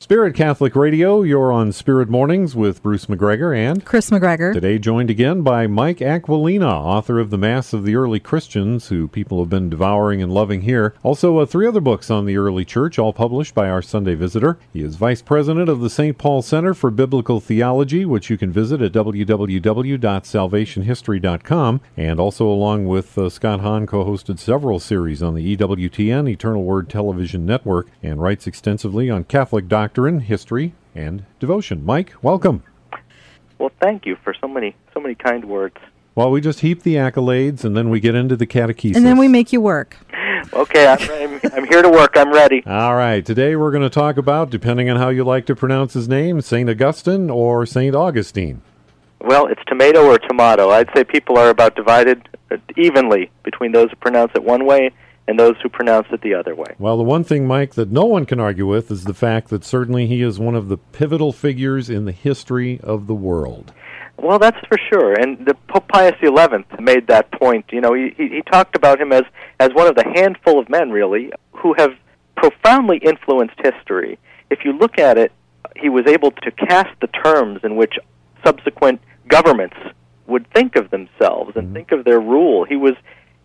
Spirit 0.00 0.36
Catholic 0.36 0.76
Radio, 0.76 1.22
you're 1.22 1.50
on 1.52 1.72
Spirit 1.72 2.08
Mornings 2.08 2.54
with 2.54 2.84
Bruce 2.84 3.06
McGregor 3.06 3.52
and 3.52 3.84
Chris 3.84 4.10
McGregor. 4.10 4.52
Today 4.52 4.78
joined 4.78 5.10
again 5.10 5.42
by 5.42 5.66
Mike 5.66 6.00
Aquilina, 6.00 6.68
author 6.68 7.18
of 7.18 7.30
The 7.30 7.36
Mass 7.36 7.72
of 7.72 7.84
the 7.84 7.96
Early 7.96 8.20
Christians, 8.20 8.90
who 8.90 9.08
people 9.08 9.40
have 9.40 9.50
been 9.50 9.68
devouring 9.68 10.22
and 10.22 10.32
loving 10.32 10.60
here. 10.60 10.94
Also, 11.02 11.38
uh, 11.38 11.46
three 11.46 11.66
other 11.66 11.80
books 11.80 12.12
on 12.12 12.26
the 12.26 12.36
early 12.36 12.64
church, 12.64 12.96
all 12.96 13.12
published 13.12 13.56
by 13.56 13.68
our 13.68 13.82
Sunday 13.82 14.14
visitor. 14.14 14.56
He 14.72 14.84
is 14.84 14.94
vice 14.94 15.20
president 15.20 15.68
of 15.68 15.80
the 15.80 15.90
St. 15.90 16.16
Paul 16.16 16.42
Center 16.42 16.74
for 16.74 16.92
Biblical 16.92 17.40
Theology, 17.40 18.04
which 18.04 18.30
you 18.30 18.38
can 18.38 18.52
visit 18.52 18.80
at 18.80 18.92
www.salvationhistory.com. 18.92 21.80
And 21.96 22.20
also, 22.20 22.46
along 22.46 22.86
with 22.86 23.18
uh, 23.18 23.28
Scott 23.28 23.62
Hahn, 23.62 23.88
co 23.88 24.04
hosted 24.04 24.38
several 24.38 24.78
series 24.78 25.24
on 25.24 25.34
the 25.34 25.56
EWTN, 25.56 26.30
Eternal 26.30 26.62
Word 26.62 26.88
Television 26.88 27.44
Network, 27.44 27.88
and 28.00 28.22
writes 28.22 28.46
extensively 28.46 29.10
on 29.10 29.24
Catholic 29.24 29.66
doctrine 29.66 29.87
doctrine, 29.88 30.20
history, 30.20 30.74
and 30.94 31.24
devotion. 31.40 31.82
Mike, 31.82 32.12
welcome. 32.20 32.62
Well, 33.58 33.70
thank 33.80 34.04
you 34.04 34.18
for 34.22 34.34
so 34.38 34.46
many 34.46 34.76
so 34.92 35.00
many 35.00 35.14
kind 35.14 35.46
words. 35.46 35.78
Well, 36.14 36.30
we 36.30 36.42
just 36.42 36.60
heap 36.60 36.82
the 36.82 36.96
accolades, 36.96 37.64
and 37.64 37.74
then 37.74 37.88
we 37.88 37.98
get 37.98 38.14
into 38.14 38.36
the 38.36 38.46
catechesis. 38.46 38.96
And 38.96 39.06
then 39.06 39.16
we 39.16 39.28
make 39.28 39.50
you 39.50 39.62
work. 39.62 39.96
okay, 40.52 40.86
I'm, 40.88 41.40
I'm, 41.54 41.66
here 41.66 41.80
to 41.80 41.88
work. 41.88 42.18
I'm 42.18 42.30
ready. 42.30 42.62
All 42.66 42.96
right. 42.96 43.24
Today 43.24 43.56
we're 43.56 43.70
going 43.70 43.82
to 43.82 43.88
talk 43.88 44.18
about, 44.18 44.50
depending 44.50 44.90
on 44.90 44.98
how 44.98 45.08
you 45.08 45.24
like 45.24 45.46
to 45.46 45.56
pronounce 45.56 45.94
his 45.94 46.06
name, 46.06 46.42
St. 46.42 46.68
Augustine 46.68 47.30
or 47.30 47.64
St. 47.64 47.94
Augustine. 47.94 48.60
Well, 49.22 49.46
it's 49.46 49.62
tomato 49.68 50.04
or 50.04 50.18
tomato. 50.18 50.68
I'd 50.68 50.90
say 50.94 51.02
people 51.02 51.38
are 51.38 51.48
about 51.48 51.76
divided 51.76 52.28
uh, 52.50 52.58
evenly 52.76 53.30
between 53.42 53.72
those 53.72 53.88
who 53.88 53.96
pronounce 53.96 54.32
it 54.34 54.44
one 54.44 54.66
way 54.66 54.90
and 55.28 55.38
those 55.38 55.56
who 55.62 55.68
pronounce 55.68 56.08
it 56.10 56.22
the 56.22 56.34
other 56.34 56.54
way. 56.54 56.74
Well, 56.78 56.96
the 56.96 57.04
one 57.04 57.22
thing, 57.22 57.46
Mike, 57.46 57.74
that 57.74 57.90
no 57.90 58.06
one 58.06 58.24
can 58.24 58.40
argue 58.40 58.66
with 58.66 58.90
is 58.90 59.04
the 59.04 59.14
fact 59.14 59.50
that 59.50 59.62
certainly 59.62 60.06
he 60.06 60.22
is 60.22 60.38
one 60.38 60.54
of 60.54 60.68
the 60.68 60.78
pivotal 60.78 61.32
figures 61.32 61.90
in 61.90 62.06
the 62.06 62.12
history 62.12 62.80
of 62.82 63.06
the 63.06 63.14
world. 63.14 63.72
Well, 64.16 64.38
that's 64.38 64.58
for 64.66 64.78
sure. 64.90 65.12
And 65.12 65.46
the 65.46 65.54
Pope 65.68 65.86
Pius 65.88 66.14
XI 66.20 66.82
made 66.82 67.06
that 67.08 67.30
point. 67.30 67.66
You 67.70 67.82
know, 67.82 67.92
he, 67.92 68.14
he 68.16 68.42
talked 68.50 68.74
about 68.74 69.00
him 69.00 69.12
as, 69.12 69.24
as 69.60 69.68
one 69.74 69.86
of 69.86 69.94
the 69.94 70.10
handful 70.14 70.58
of 70.58 70.68
men, 70.70 70.90
really, 70.90 71.30
who 71.52 71.74
have 71.76 71.90
profoundly 72.34 72.96
influenced 72.98 73.56
history. 73.62 74.18
If 74.50 74.64
you 74.64 74.72
look 74.72 74.98
at 74.98 75.18
it, 75.18 75.30
he 75.76 75.90
was 75.90 76.06
able 76.06 76.30
to 76.30 76.50
cast 76.50 76.98
the 77.00 77.06
terms 77.08 77.60
in 77.62 77.76
which 77.76 77.98
subsequent 78.44 79.02
governments 79.28 79.76
would 80.26 80.50
think 80.52 80.76
of 80.76 80.90
themselves 80.90 81.52
and 81.54 81.66
mm-hmm. 81.66 81.74
think 81.74 81.92
of 81.92 82.04
their 82.04 82.20
rule. 82.20 82.64
He 82.64 82.76
was 82.76 82.94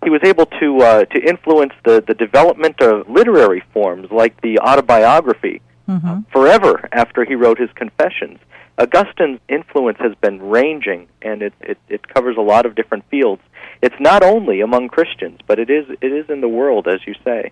he 0.04 0.10
was 0.10 0.22
able 0.24 0.46
to 0.46 0.78
uh, 0.80 1.06
to 1.06 1.20
influence 1.22 1.74
the 1.86 2.04
the 2.06 2.14
development 2.14 2.82
of 2.82 3.10
literary 3.10 3.64
forms 3.74 4.12
like 4.12 4.40
the 4.42 4.60
autobiography 4.60 5.62
mm-hmm. 5.88 6.08
uh, 6.08 6.22
forever 6.32 6.88
after 6.92 7.26
he 7.26 7.36
wrote 7.36 7.60
his 7.60 7.70
Confessions. 7.76 8.40
Augustine's 8.80 9.40
influence 9.50 10.00
has 10.00 10.16
been 10.16 10.42
ranging, 10.42 11.08
and 11.22 11.42
it, 11.42 11.54
it 11.62 11.78
it 11.90 12.08
covers 12.08 12.38
a 12.38 12.42
lot 12.42 12.66
of 12.66 12.76
different 12.76 13.04
fields. 13.10 13.42
It's 13.82 13.96
not 14.00 14.24
only 14.24 14.62
among 14.62 14.90
Christians, 14.90 15.40
but 15.46 15.60
it 15.60 15.70
is 15.70 15.86
it 16.02 16.12
is 16.12 16.30
in 16.30 16.42
the 16.42 16.50
world, 16.50 16.88
as 16.88 17.00
you 17.06 17.14
say. 17.24 17.52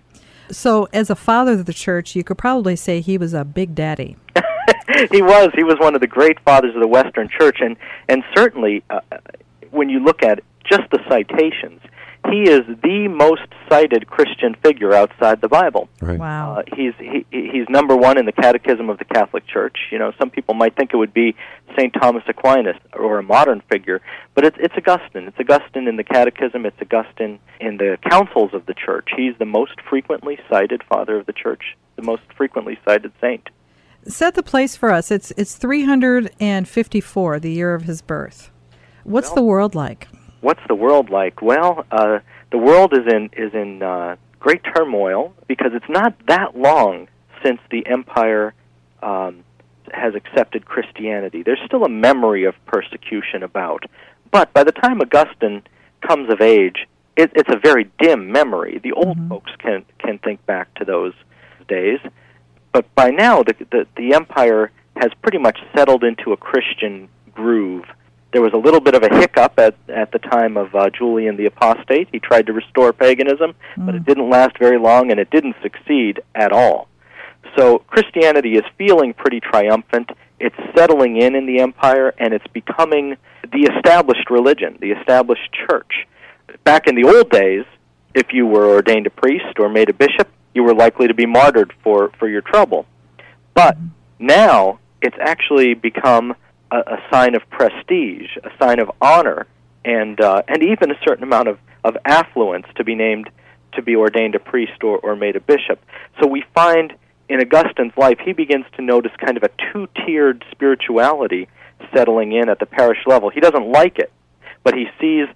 So, 0.50 0.88
as 0.92 1.08
a 1.08 1.14
father 1.14 1.52
of 1.52 1.66
the 1.66 1.72
church, 1.72 2.16
you 2.16 2.24
could 2.24 2.38
probably 2.38 2.76
say 2.76 3.00
he 3.00 3.16
was 3.16 3.32
a 3.32 3.44
big 3.44 3.74
daddy. 3.74 4.16
he 5.10 5.22
was. 5.22 5.50
He 5.54 5.64
was 5.64 5.76
one 5.78 5.94
of 5.94 6.00
the 6.00 6.06
great 6.06 6.38
fathers 6.40 6.74
of 6.74 6.80
the 6.80 6.88
Western 6.88 7.28
Church, 7.28 7.58
and 7.60 7.76
and 8.08 8.24
certainly, 8.34 8.82
uh, 8.90 9.00
when 9.70 9.88
you 9.88 10.00
look 10.00 10.22
at 10.22 10.40
just 10.68 10.82
the 10.90 10.98
citations, 11.08 11.80
he 12.30 12.42
is 12.42 12.62
the 12.82 13.08
most 13.08 13.42
cited 13.68 14.06
Christian 14.06 14.54
figure 14.62 14.94
outside 14.94 15.40
the 15.40 15.48
Bible. 15.48 15.88
Right. 16.00 16.18
Wow. 16.18 16.58
Uh, 16.58 16.62
he's 16.74 16.94
he, 16.98 17.26
he's 17.30 17.68
number 17.68 17.96
one 17.96 18.16
in 18.16 18.26
the 18.26 18.32
Catechism 18.32 18.88
of 18.88 18.98
the 18.98 19.04
Catholic 19.04 19.46
Church. 19.46 19.76
You 19.90 19.98
know, 19.98 20.12
some 20.18 20.30
people 20.30 20.54
might 20.54 20.76
think 20.76 20.94
it 20.94 20.96
would 20.96 21.12
be 21.12 21.34
Saint 21.76 21.94
Thomas 21.94 22.22
Aquinas 22.28 22.76
or 22.92 23.18
a 23.18 23.22
modern 23.22 23.60
figure, 23.68 24.00
but 24.34 24.44
it's 24.44 24.56
it's 24.60 24.74
Augustine. 24.76 25.24
It's 25.24 25.38
Augustine 25.38 25.88
in 25.88 25.96
the 25.96 26.04
Catechism. 26.04 26.64
It's 26.64 26.80
Augustine 26.80 27.40
in 27.60 27.76
the 27.76 27.98
councils 28.08 28.54
of 28.54 28.66
the 28.66 28.74
Church. 28.74 29.10
He's 29.16 29.36
the 29.38 29.44
most 29.44 29.80
frequently 29.88 30.38
cited 30.48 30.82
Father 30.84 31.16
of 31.16 31.26
the 31.26 31.32
Church, 31.32 31.76
the 31.96 32.02
most 32.02 32.22
frequently 32.36 32.78
cited 32.84 33.12
saint. 33.20 33.48
Set 34.06 34.34
the 34.34 34.42
place 34.42 34.76
for 34.76 34.90
us. 34.90 35.10
It's 35.10 35.32
it's 35.36 35.56
354, 35.56 37.40
the 37.40 37.50
year 37.50 37.74
of 37.74 37.82
his 37.82 38.00
birth. 38.02 38.50
What's 39.04 39.28
well, 39.28 39.36
the 39.36 39.42
world 39.42 39.74
like? 39.74 40.08
What's 40.42 40.60
the 40.68 40.74
world 40.74 41.08
like? 41.08 41.40
Well, 41.40 41.86
uh, 41.90 42.18
the 42.50 42.58
world 42.58 42.92
is 42.92 43.10
in 43.10 43.30
is 43.32 43.54
in 43.54 43.82
uh, 43.82 44.16
great 44.38 44.60
turmoil 44.76 45.34
because 45.48 45.70
it's 45.72 45.88
not 45.88 46.14
that 46.26 46.56
long 46.56 47.08
since 47.42 47.60
the 47.70 47.86
empire 47.86 48.52
um, 49.02 49.44
has 49.92 50.14
accepted 50.14 50.66
Christianity. 50.66 51.42
There's 51.42 51.60
still 51.64 51.84
a 51.84 51.88
memory 51.88 52.44
of 52.44 52.54
persecution 52.66 53.42
about, 53.42 53.84
but 54.30 54.52
by 54.52 54.64
the 54.64 54.72
time 54.72 55.00
Augustine 55.00 55.62
comes 56.06 56.30
of 56.30 56.40
age, 56.40 56.86
it, 57.16 57.32
it's 57.34 57.50
a 57.50 57.58
very 57.58 57.90
dim 58.00 58.30
memory. 58.30 58.80
The 58.82 58.92
old 58.92 59.16
mm-hmm. 59.16 59.28
folks 59.28 59.52
can 59.58 59.84
can 59.98 60.18
think 60.18 60.44
back 60.44 60.74
to 60.74 60.84
those 60.84 61.14
days, 61.68 62.00
but 62.72 62.92
by 62.94 63.10
now 63.10 63.42
the, 63.42 63.54
the 63.70 63.86
the 63.96 64.14
empire 64.14 64.70
has 64.96 65.10
pretty 65.22 65.38
much 65.38 65.58
settled 65.74 66.04
into 66.04 66.32
a 66.32 66.36
Christian 66.36 67.08
groove 67.32 67.84
there 68.32 68.42
was 68.42 68.52
a 68.54 68.56
little 68.56 68.80
bit 68.80 68.94
of 68.94 69.02
a 69.02 69.14
hiccup 69.14 69.58
at, 69.58 69.74
at 69.88 70.10
the 70.10 70.18
time 70.18 70.56
of 70.56 70.74
uh, 70.74 70.88
Julian 70.90 71.36
the 71.36 71.46
Apostate. 71.46 72.08
He 72.10 72.18
tried 72.18 72.46
to 72.46 72.52
restore 72.52 72.92
paganism, 72.92 73.54
mm. 73.76 73.86
but 73.86 73.94
it 73.94 74.04
didn't 74.04 74.30
last 74.30 74.58
very 74.58 74.78
long 74.78 75.10
and 75.10 75.20
it 75.20 75.30
didn't 75.30 75.56
succeed 75.62 76.22
at 76.34 76.50
all. 76.50 76.88
So 77.56 77.80
Christianity 77.80 78.54
is 78.54 78.64
feeling 78.78 79.12
pretty 79.12 79.40
triumphant. 79.40 80.10
It's 80.40 80.56
settling 80.74 81.20
in 81.20 81.34
in 81.34 81.46
the 81.46 81.60
empire 81.60 82.14
and 82.18 82.32
it's 82.32 82.46
becoming 82.48 83.16
the 83.52 83.70
established 83.76 84.30
religion, 84.30 84.78
the 84.80 84.92
established 84.92 85.52
church. 85.68 86.06
Back 86.64 86.86
in 86.86 86.94
the 86.94 87.04
old 87.04 87.30
days, 87.30 87.64
if 88.14 88.32
you 88.32 88.46
were 88.46 88.70
ordained 88.70 89.06
a 89.06 89.10
priest 89.10 89.58
or 89.58 89.68
made 89.68 89.90
a 89.90 89.94
bishop, 89.94 90.28
you 90.54 90.62
were 90.62 90.74
likely 90.74 91.06
to 91.08 91.14
be 91.14 91.26
martyred 91.26 91.72
for, 91.82 92.10
for 92.18 92.28
your 92.28 92.42
trouble. 92.42 92.86
But 93.52 93.78
mm. 93.78 93.90
now 94.18 94.78
it's 95.02 95.16
actually 95.20 95.74
become 95.74 96.34
a, 96.72 96.94
a 96.94 97.02
sign 97.12 97.34
of 97.34 97.42
prestige, 97.50 98.30
a 98.42 98.50
sign 98.58 98.80
of 98.80 98.90
honor, 99.00 99.46
and 99.84 100.20
uh, 100.20 100.42
and 100.48 100.62
even 100.62 100.90
a 100.90 100.98
certain 101.04 101.22
amount 101.22 101.48
of, 101.48 101.58
of 101.84 101.96
affluence 102.04 102.66
to 102.76 102.84
be 102.84 102.94
named 102.94 103.30
to 103.74 103.82
be 103.82 103.96
ordained 103.96 104.34
a 104.34 104.38
priest 104.38 104.82
or, 104.82 104.98
or 104.98 105.16
made 105.16 105.36
a 105.36 105.40
bishop. 105.40 105.82
So 106.20 106.26
we 106.26 106.44
find 106.54 106.94
in 107.28 107.40
Augustine's 107.40 107.96
life 107.96 108.18
he 108.24 108.32
begins 108.32 108.66
to 108.76 108.82
notice 108.82 109.12
kind 109.18 109.36
of 109.36 109.42
a 109.42 109.50
two 109.72 109.88
tiered 110.04 110.44
spirituality 110.50 111.48
settling 111.94 112.32
in 112.32 112.48
at 112.48 112.58
the 112.58 112.66
parish 112.66 112.98
level. 113.06 113.30
He 113.30 113.40
doesn't 113.40 113.70
like 113.70 113.98
it, 113.98 114.12
but 114.62 114.74
he 114.74 114.86
sees 115.00 115.26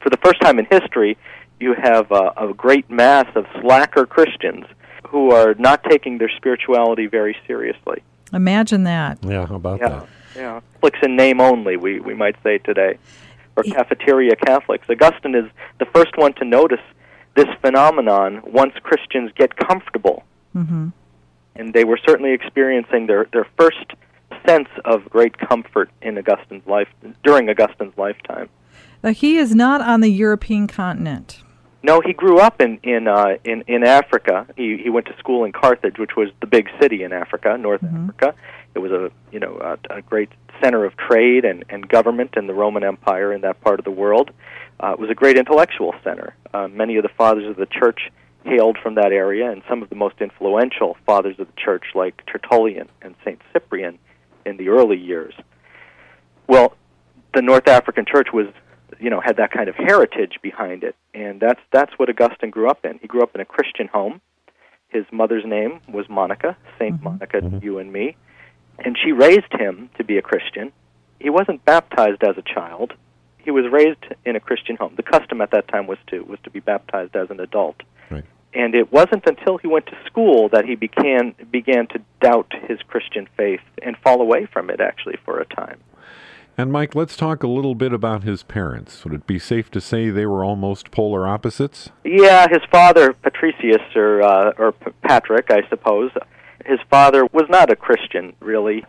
for 0.00 0.10
the 0.10 0.18
first 0.18 0.40
time 0.40 0.58
in 0.58 0.66
history 0.70 1.16
you 1.60 1.74
have 1.74 2.10
a, 2.10 2.32
a 2.36 2.54
great 2.54 2.90
mass 2.90 3.26
of 3.36 3.46
slacker 3.60 4.06
Christians 4.06 4.66
who 5.08 5.30
are 5.30 5.54
not 5.54 5.84
taking 5.84 6.18
their 6.18 6.30
spirituality 6.36 7.06
very 7.06 7.36
seriously. 7.46 8.02
Imagine 8.32 8.84
that. 8.84 9.18
Yeah, 9.22 9.46
how 9.46 9.54
about 9.54 9.78
yeah. 9.80 9.88
that? 9.88 10.06
Yeah, 10.34 10.60
Catholics 10.74 10.98
in 11.02 11.16
name 11.16 11.40
only, 11.40 11.76
we, 11.76 12.00
we 12.00 12.14
might 12.14 12.36
say 12.42 12.58
today, 12.58 12.98
or 13.56 13.62
cafeteria 13.62 14.36
Catholics. 14.36 14.86
Augustine 14.90 15.34
is 15.34 15.50
the 15.78 15.86
first 15.86 16.16
one 16.16 16.32
to 16.34 16.44
notice 16.44 16.80
this 17.36 17.48
phenomenon 17.60 18.42
once 18.44 18.74
Christians 18.82 19.30
get 19.36 19.56
comfortable. 19.56 20.24
Mm-hmm. 20.54 20.88
And 21.56 21.72
they 21.72 21.84
were 21.84 21.98
certainly 22.04 22.32
experiencing 22.32 23.06
their, 23.06 23.26
their 23.32 23.46
first 23.56 23.92
sense 24.46 24.68
of 24.84 25.08
great 25.08 25.38
comfort 25.38 25.90
in 26.02 26.18
Augustine's 26.18 26.66
life 26.66 26.88
during 27.22 27.48
Augustine's 27.48 27.96
lifetime. 27.96 28.48
Now, 29.02 29.12
he 29.12 29.36
is 29.36 29.54
not 29.54 29.80
on 29.80 30.00
the 30.00 30.10
European 30.10 30.66
continent. 30.66 31.43
No, 31.84 32.00
he 32.00 32.14
grew 32.14 32.38
up 32.38 32.62
in 32.62 32.78
in 32.82 33.06
uh, 33.06 33.36
in 33.44 33.62
in 33.68 33.84
Africa. 33.84 34.46
He 34.56 34.78
he 34.82 34.88
went 34.88 35.04
to 35.06 35.16
school 35.18 35.44
in 35.44 35.52
Carthage, 35.52 35.98
which 35.98 36.16
was 36.16 36.30
the 36.40 36.46
big 36.46 36.66
city 36.80 37.02
in 37.02 37.12
Africa, 37.12 37.58
North 37.58 37.82
mm-hmm. 37.82 38.04
Africa. 38.04 38.34
It 38.74 38.78
was 38.78 38.90
a 38.90 39.10
you 39.30 39.38
know 39.38 39.58
a, 39.58 39.96
a 39.98 40.00
great 40.00 40.30
center 40.62 40.86
of 40.86 40.96
trade 40.96 41.44
and 41.44 41.62
and 41.68 41.86
government 41.86 42.38
in 42.38 42.46
the 42.46 42.54
Roman 42.54 42.84
Empire 42.84 43.34
in 43.34 43.42
that 43.42 43.60
part 43.60 43.78
of 43.78 43.84
the 43.84 43.90
world. 43.90 44.30
Uh, 44.82 44.92
it 44.92 44.98
was 44.98 45.10
a 45.10 45.14
great 45.14 45.36
intellectual 45.36 45.94
center. 46.02 46.34
Uh, 46.54 46.68
many 46.68 46.96
of 46.96 47.02
the 47.02 47.10
fathers 47.10 47.46
of 47.46 47.56
the 47.56 47.66
church 47.66 48.10
hailed 48.44 48.78
from 48.82 48.94
that 48.94 49.12
area, 49.12 49.50
and 49.50 49.62
some 49.68 49.82
of 49.82 49.90
the 49.90 49.94
most 49.94 50.22
influential 50.22 50.96
fathers 51.04 51.38
of 51.38 51.48
the 51.48 51.60
church, 51.60 51.84
like 51.94 52.24
Tertullian 52.24 52.88
and 53.02 53.14
Saint 53.26 53.42
Cyprian, 53.52 53.98
in 54.46 54.56
the 54.56 54.70
early 54.70 54.96
years. 54.96 55.34
Well, 56.46 56.76
the 57.34 57.42
North 57.42 57.68
African 57.68 58.06
church 58.06 58.28
was 58.32 58.46
you 59.00 59.10
know 59.10 59.20
had 59.20 59.36
that 59.36 59.50
kind 59.50 59.68
of 59.68 59.74
heritage 59.74 60.38
behind 60.42 60.84
it, 60.84 60.96
and 61.12 61.40
that's 61.40 61.60
that's 61.72 61.92
what 61.98 62.08
Augustine 62.08 62.50
grew 62.50 62.68
up 62.68 62.84
in. 62.84 62.98
He 62.98 63.06
grew 63.06 63.22
up 63.22 63.34
in 63.34 63.40
a 63.40 63.44
Christian 63.44 63.88
home. 63.88 64.20
His 64.88 65.04
mother's 65.10 65.44
name 65.44 65.80
was 65.88 66.08
Monica, 66.08 66.56
Saint 66.78 66.96
mm-hmm. 66.96 67.04
Monica, 67.04 67.40
mm-hmm. 67.40 67.64
you 67.64 67.78
and 67.78 67.92
me, 67.92 68.16
and 68.78 68.96
she 69.02 69.12
raised 69.12 69.52
him 69.52 69.90
to 69.98 70.04
be 70.04 70.18
a 70.18 70.22
Christian. 70.22 70.72
He 71.18 71.30
wasn't 71.30 71.64
baptized 71.64 72.22
as 72.22 72.36
a 72.36 72.42
child. 72.42 72.92
He 73.38 73.50
was 73.50 73.64
raised 73.70 74.04
in 74.24 74.36
a 74.36 74.40
Christian 74.40 74.76
home. 74.76 74.94
The 74.96 75.02
custom 75.02 75.40
at 75.40 75.50
that 75.50 75.68
time 75.68 75.86
was 75.86 75.98
to 76.08 76.20
was 76.22 76.38
to 76.44 76.50
be 76.50 76.60
baptized 76.60 77.14
as 77.16 77.30
an 77.30 77.40
adult. 77.40 77.82
Right. 78.10 78.24
And 78.54 78.74
it 78.74 78.92
wasn't 78.92 79.26
until 79.26 79.58
he 79.58 79.66
went 79.66 79.86
to 79.86 79.98
school 80.06 80.48
that 80.50 80.64
he 80.64 80.76
began 80.76 81.34
began 81.50 81.86
to 81.88 82.00
doubt 82.20 82.52
his 82.68 82.78
Christian 82.82 83.28
faith 83.36 83.60
and 83.82 83.96
fall 83.98 84.20
away 84.20 84.46
from 84.46 84.70
it 84.70 84.80
actually 84.80 85.18
for 85.24 85.40
a 85.40 85.44
time. 85.44 85.80
And 86.56 86.70
Mike, 86.70 86.94
let's 86.94 87.16
talk 87.16 87.42
a 87.42 87.48
little 87.48 87.74
bit 87.74 87.92
about 87.92 88.22
his 88.22 88.44
parents. 88.44 89.04
Would 89.04 89.12
it 89.14 89.26
be 89.26 89.40
safe 89.40 89.70
to 89.72 89.80
say 89.80 90.10
they 90.10 90.26
were 90.26 90.44
almost 90.44 90.92
polar 90.92 91.26
opposites? 91.26 91.90
Yeah, 92.04 92.46
his 92.48 92.60
father, 92.70 93.12
Patricius, 93.12 93.82
or 93.96 94.22
uh, 94.22 94.52
or 94.56 94.72
P- 94.72 94.92
Patrick, 95.02 95.50
I 95.50 95.68
suppose. 95.68 96.12
His 96.64 96.78
father 96.88 97.26
was 97.32 97.44
not 97.48 97.70
a 97.70 97.76
Christian, 97.76 98.34
really. 98.40 98.84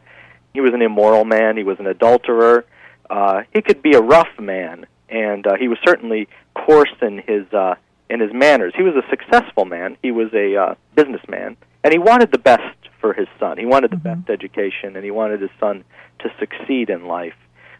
He 0.53 0.61
was 0.61 0.73
an 0.73 0.81
immoral 0.83 1.25
man. 1.25 1.57
He 1.57 1.63
was 1.63 1.79
an 1.79 1.87
adulterer. 1.87 2.65
Uh, 3.09 3.41
he 3.53 3.61
could 3.63 3.81
be 3.81 3.93
a 3.93 4.01
rough 4.01 4.29
man, 4.39 4.85
and 5.09 5.45
uh, 5.47 5.55
he 5.55 5.67
was 5.67 5.79
certainly 5.85 6.27
coarse 6.53 6.93
in 7.01 7.17
his 7.17 7.51
uh, 7.51 7.75
in 8.11 8.19
his 8.19 8.31
manners. 8.31 8.73
He 8.77 8.83
was 8.83 8.93
a 8.95 9.09
successful 9.09 9.65
man. 9.65 9.97
He 10.03 10.11
was 10.11 10.31
a 10.35 10.55
uh, 10.55 10.75
businessman, 10.95 11.57
and 11.83 11.91
he 11.91 11.97
wanted 11.97 12.31
the 12.31 12.37
best 12.37 12.77
for 13.01 13.13
his 13.13 13.27
son. 13.39 13.57
He 13.57 13.65
wanted 13.65 13.89
the 13.89 13.97
Mhm. 13.97 14.03
best 14.03 14.29
education, 14.29 14.95
and 14.95 15.03
he 15.03 15.09
wanted 15.11 15.41
his 15.41 15.49
son 15.59 15.83
to 16.19 16.31
succeed 16.39 16.91
in 16.91 17.07
life. 17.07 17.33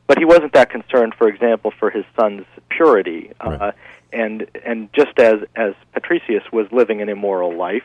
But 0.07 0.19
he 0.19 0.25
wasn't 0.25 0.53
that 0.53 0.69
concerned, 0.69 1.15
for 1.17 1.27
example, 1.27 1.71
for 1.79 1.89
his 1.89 2.05
son's 2.19 2.45
purity. 2.69 3.31
Uh, 3.39 3.71
and 4.13 4.47
and 4.63 4.89
just 4.93 5.19
as 5.19 5.41
as 5.55 5.73
Patricius 5.93 6.43
was 6.51 6.67
living 6.71 7.01
an 7.01 7.09
immoral 7.09 7.55
life, 7.55 7.83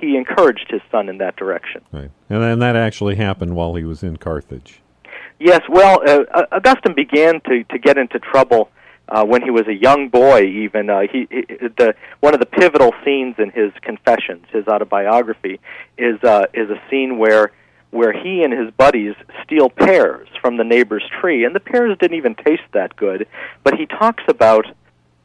he 0.00 0.16
encouraged 0.16 0.66
his 0.68 0.82
son 0.90 1.08
in 1.08 1.18
that 1.18 1.36
direction. 1.36 1.82
Right. 1.92 2.10
And 2.28 2.42
then 2.42 2.58
that 2.58 2.76
actually 2.76 3.16
happened 3.16 3.54
while 3.54 3.74
he 3.74 3.84
was 3.84 4.02
in 4.02 4.16
Carthage. 4.16 4.80
Yes, 5.38 5.60
well, 5.68 6.00
uh, 6.06 6.46
Augustine 6.52 6.94
began 6.94 7.40
to 7.42 7.64
to 7.64 7.78
get 7.78 7.98
into 7.98 8.18
trouble 8.18 8.70
uh, 9.08 9.24
when 9.24 9.42
he 9.42 9.50
was 9.50 9.66
a 9.66 9.74
young 9.74 10.08
boy. 10.08 10.42
Even 10.42 10.90
uh, 10.90 11.02
he, 11.10 11.26
he 11.30 11.42
the 11.76 11.94
one 12.20 12.34
of 12.34 12.40
the 12.40 12.46
pivotal 12.46 12.92
scenes 13.04 13.36
in 13.38 13.50
his 13.50 13.72
Confessions, 13.82 14.46
his 14.52 14.66
autobiography, 14.66 15.60
is 15.98 16.22
uh, 16.22 16.46
is 16.54 16.70
a 16.70 16.80
scene 16.90 17.18
where 17.18 17.52
where 17.94 18.12
he 18.12 18.42
and 18.42 18.52
his 18.52 18.70
buddies 18.72 19.14
steal 19.44 19.70
pears 19.70 20.28
from 20.40 20.56
the 20.56 20.64
neighbor's 20.64 21.04
tree, 21.20 21.44
and 21.44 21.54
the 21.54 21.60
pears 21.60 21.96
didn't 21.98 22.16
even 22.16 22.34
taste 22.34 22.68
that 22.72 22.96
good. 22.96 23.26
But 23.62 23.74
he 23.74 23.86
talks 23.86 24.24
about 24.28 24.66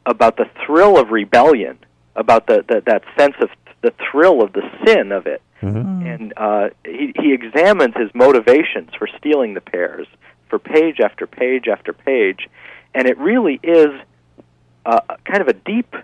about 0.06 0.36
the 0.36 0.48
thrill 0.64 0.98
of 0.98 1.10
rebellion, 1.10 1.78
about 2.16 2.46
the, 2.46 2.64
the 2.66 2.82
that 2.86 3.02
sense 3.18 3.34
of 3.40 3.50
the 3.82 3.92
thrill 4.10 4.42
of 4.42 4.52
the 4.52 4.62
sin 4.84 5.12
of 5.12 5.26
it 5.26 5.42
Mm-hmm. 5.62 6.06
and 6.06 6.32
uh, 6.38 6.70
he 6.86 7.12
he 7.20 7.34
examines 7.34 7.94
his 7.94 8.10
motivations 8.14 8.88
for 8.98 9.06
stealing 9.18 9.52
the 9.52 9.60
pears 9.60 10.06
for 10.48 10.58
page 10.58 11.00
after 11.00 11.26
page 11.26 11.68
after 11.68 11.92
page, 11.92 12.48
and 12.94 13.06
it 13.06 13.18
really 13.18 13.60
is 13.62 13.90
uh, 14.86 15.00
kind 15.26 15.42
of 15.42 15.48
a 15.48 15.52
deep 15.52 15.94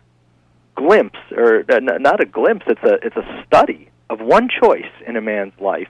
glimpse, 0.75 1.19
or 1.35 1.65
uh, 1.71 1.77
n- 1.77 2.03
not 2.03 2.21
a 2.21 2.27
glimpse. 2.27 2.67
It's 2.69 2.83
a 2.83 2.95
it's 3.07 3.17
a 3.17 3.45
study 3.47 3.89
of 4.11 4.21
one 4.21 4.51
choice 4.51 4.93
in 5.07 5.17
a 5.17 5.23
man's 5.23 5.59
life 5.59 5.89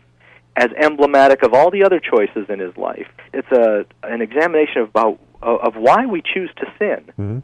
as 0.57 0.71
emblematic 0.83 1.43
of 1.43 1.53
all 1.53 1.71
the 1.71 1.85
other 1.85 2.01
choices 2.01 2.47
in 2.49 2.59
his 2.59 2.77
life. 2.77 3.09
It's 3.33 3.51
a 3.53 3.85
an 4.03 4.23
examination 4.23 4.83
about 4.83 5.19
of 5.43 5.77
why 5.77 6.07
we 6.07 6.23
choose 6.23 6.51
to 6.57 6.67
sin 6.79 7.05
Mm-hmm. 7.19 7.39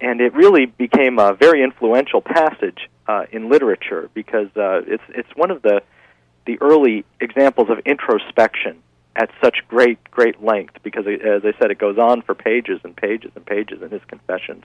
and 0.00 0.20
it 0.20 0.32
really 0.32 0.66
became 0.66 1.18
a 1.18 1.34
very 1.34 1.62
influential 1.62 2.20
passage 2.22 2.88
uh, 3.08 3.24
in 3.32 3.50
literature 3.50 4.08
because 4.14 4.48
uh, 4.56 4.80
it's 4.86 5.02
it's 5.08 5.28
one 5.34 5.50
of 5.50 5.62
the 5.62 5.82
the 6.46 6.56
early 6.60 7.04
examples 7.20 7.68
of 7.68 7.78
introspection 7.84 8.82
at 9.14 9.30
such 9.42 9.58
great 9.68 9.98
great 10.10 10.42
length 10.42 10.74
because 10.82 11.04
it, 11.06 11.20
as 11.22 11.42
I 11.44 11.52
said 11.60 11.70
it 11.70 11.78
goes 11.78 11.98
on 11.98 12.22
for 12.22 12.34
pages 12.34 12.80
and 12.82 12.96
pages 12.96 13.30
and 13.34 13.44
pages 13.44 13.82
in 13.82 13.90
his 13.90 14.00
confessions 14.08 14.64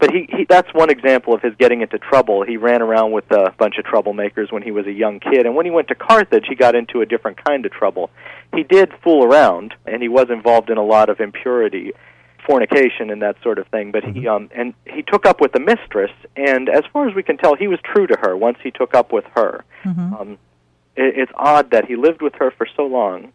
but 0.00 0.10
he, 0.10 0.28
he 0.36 0.46
that's 0.48 0.72
one 0.74 0.90
example 0.90 1.34
of 1.34 1.42
his 1.42 1.54
getting 1.58 1.80
into 1.80 1.98
trouble 1.98 2.42
he 2.44 2.56
ran 2.56 2.82
around 2.82 3.12
with 3.12 3.30
a 3.30 3.52
bunch 3.58 3.76
of 3.78 3.84
troublemakers 3.84 4.50
when 4.50 4.62
he 4.62 4.70
was 4.70 4.86
a 4.86 4.92
young 4.92 5.20
kid 5.20 5.46
and 5.46 5.54
when 5.54 5.64
he 5.64 5.70
went 5.70 5.88
to 5.88 5.94
Carthage 5.94 6.46
he 6.48 6.54
got 6.54 6.74
into 6.74 7.00
a 7.02 7.06
different 7.06 7.42
kind 7.44 7.64
of 7.64 7.72
trouble 7.72 8.10
he 8.54 8.64
did 8.64 8.92
fool 9.02 9.24
around 9.24 9.74
and 9.86 10.02
he 10.02 10.08
was 10.08 10.26
involved 10.30 10.70
in 10.70 10.78
a 10.78 10.84
lot 10.84 11.08
of 11.08 11.20
impurity 11.20 11.92
fornication 12.46 13.10
and 13.10 13.22
that 13.22 13.36
sort 13.42 13.58
of 13.58 13.66
thing. 13.68 13.90
But 13.90 14.04
he 14.04 14.28
um 14.28 14.50
and 14.54 14.74
he 14.86 15.02
took 15.02 15.26
up 15.26 15.40
with 15.40 15.52
the 15.52 15.60
mistress, 15.60 16.10
and 16.36 16.68
as 16.68 16.82
far 16.92 17.08
as 17.08 17.14
we 17.14 17.22
can 17.22 17.36
tell, 17.36 17.54
he 17.54 17.68
was 17.68 17.78
true 17.82 18.06
to 18.06 18.16
her 18.22 18.36
once 18.36 18.58
he 18.62 18.70
took 18.70 18.94
up 18.94 19.12
with 19.12 19.24
her. 19.34 19.64
Mhm. 19.84 20.20
Um, 20.20 20.38
it, 20.96 21.14
it's 21.16 21.32
odd 21.34 21.70
that 21.70 21.86
he 21.86 21.96
lived 21.96 22.22
with 22.22 22.34
her 22.34 22.50
for 22.50 22.66
so 22.76 22.84
long, 22.86 23.32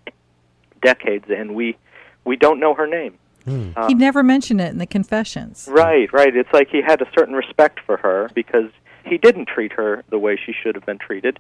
decades, 0.82 1.26
and 1.30 1.56
we 1.56 1.78
we 2.26 2.36
don't 2.36 2.60
know 2.60 2.74
her 2.74 2.88
name. 2.88 3.18
Hmm. 3.46 3.70
Uh, 3.76 3.88
he 3.88 3.94
never 3.94 4.22
mentioned 4.24 4.60
it 4.62 4.72
in 4.72 4.78
the 4.78 4.86
confessions. 4.86 5.68
Right, 5.72 6.12
right. 6.12 6.36
It's 6.36 6.52
like 6.54 6.70
he 6.70 6.82
had 6.82 7.02
a 7.02 7.08
certain 7.18 7.34
respect 7.36 7.80
for 7.86 7.98
her 7.98 8.30
because 8.36 8.70
he 9.06 9.18
didn't 9.18 9.48
treat 9.48 9.72
her 9.74 10.04
the 10.10 10.20
way 10.20 10.38
she 10.44 10.54
should 10.54 10.76
have 10.76 10.86
been 10.86 10.98
treated, 10.98 11.40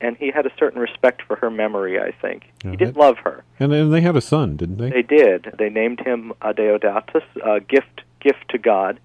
and 0.00 0.16
he 0.16 0.30
had 0.30 0.46
a 0.46 0.50
certain 0.58 0.80
respect 0.80 1.22
for 1.26 1.36
her 1.36 1.50
memory. 1.50 2.00
I 2.00 2.12
think 2.12 2.44
Yeah, 2.64 2.70
he 2.70 2.76
did 2.76 2.88
that- 2.94 2.96
love 2.96 3.18
her. 3.24 3.42
And 3.58 3.72
then 3.72 3.90
they 3.90 4.00
had 4.00 4.16
a 4.16 4.20
son, 4.20 4.56
didn't 4.56 4.78
they? 4.78 4.90
They 4.90 5.02
did. 5.02 5.52
They 5.58 5.68
named 5.68 6.00
him 6.00 6.32
Adeodatus, 6.42 7.22
uh, 7.44 7.58
gift 7.68 8.02
gift 8.20 8.48
to 8.50 8.58
God. 8.58 9.00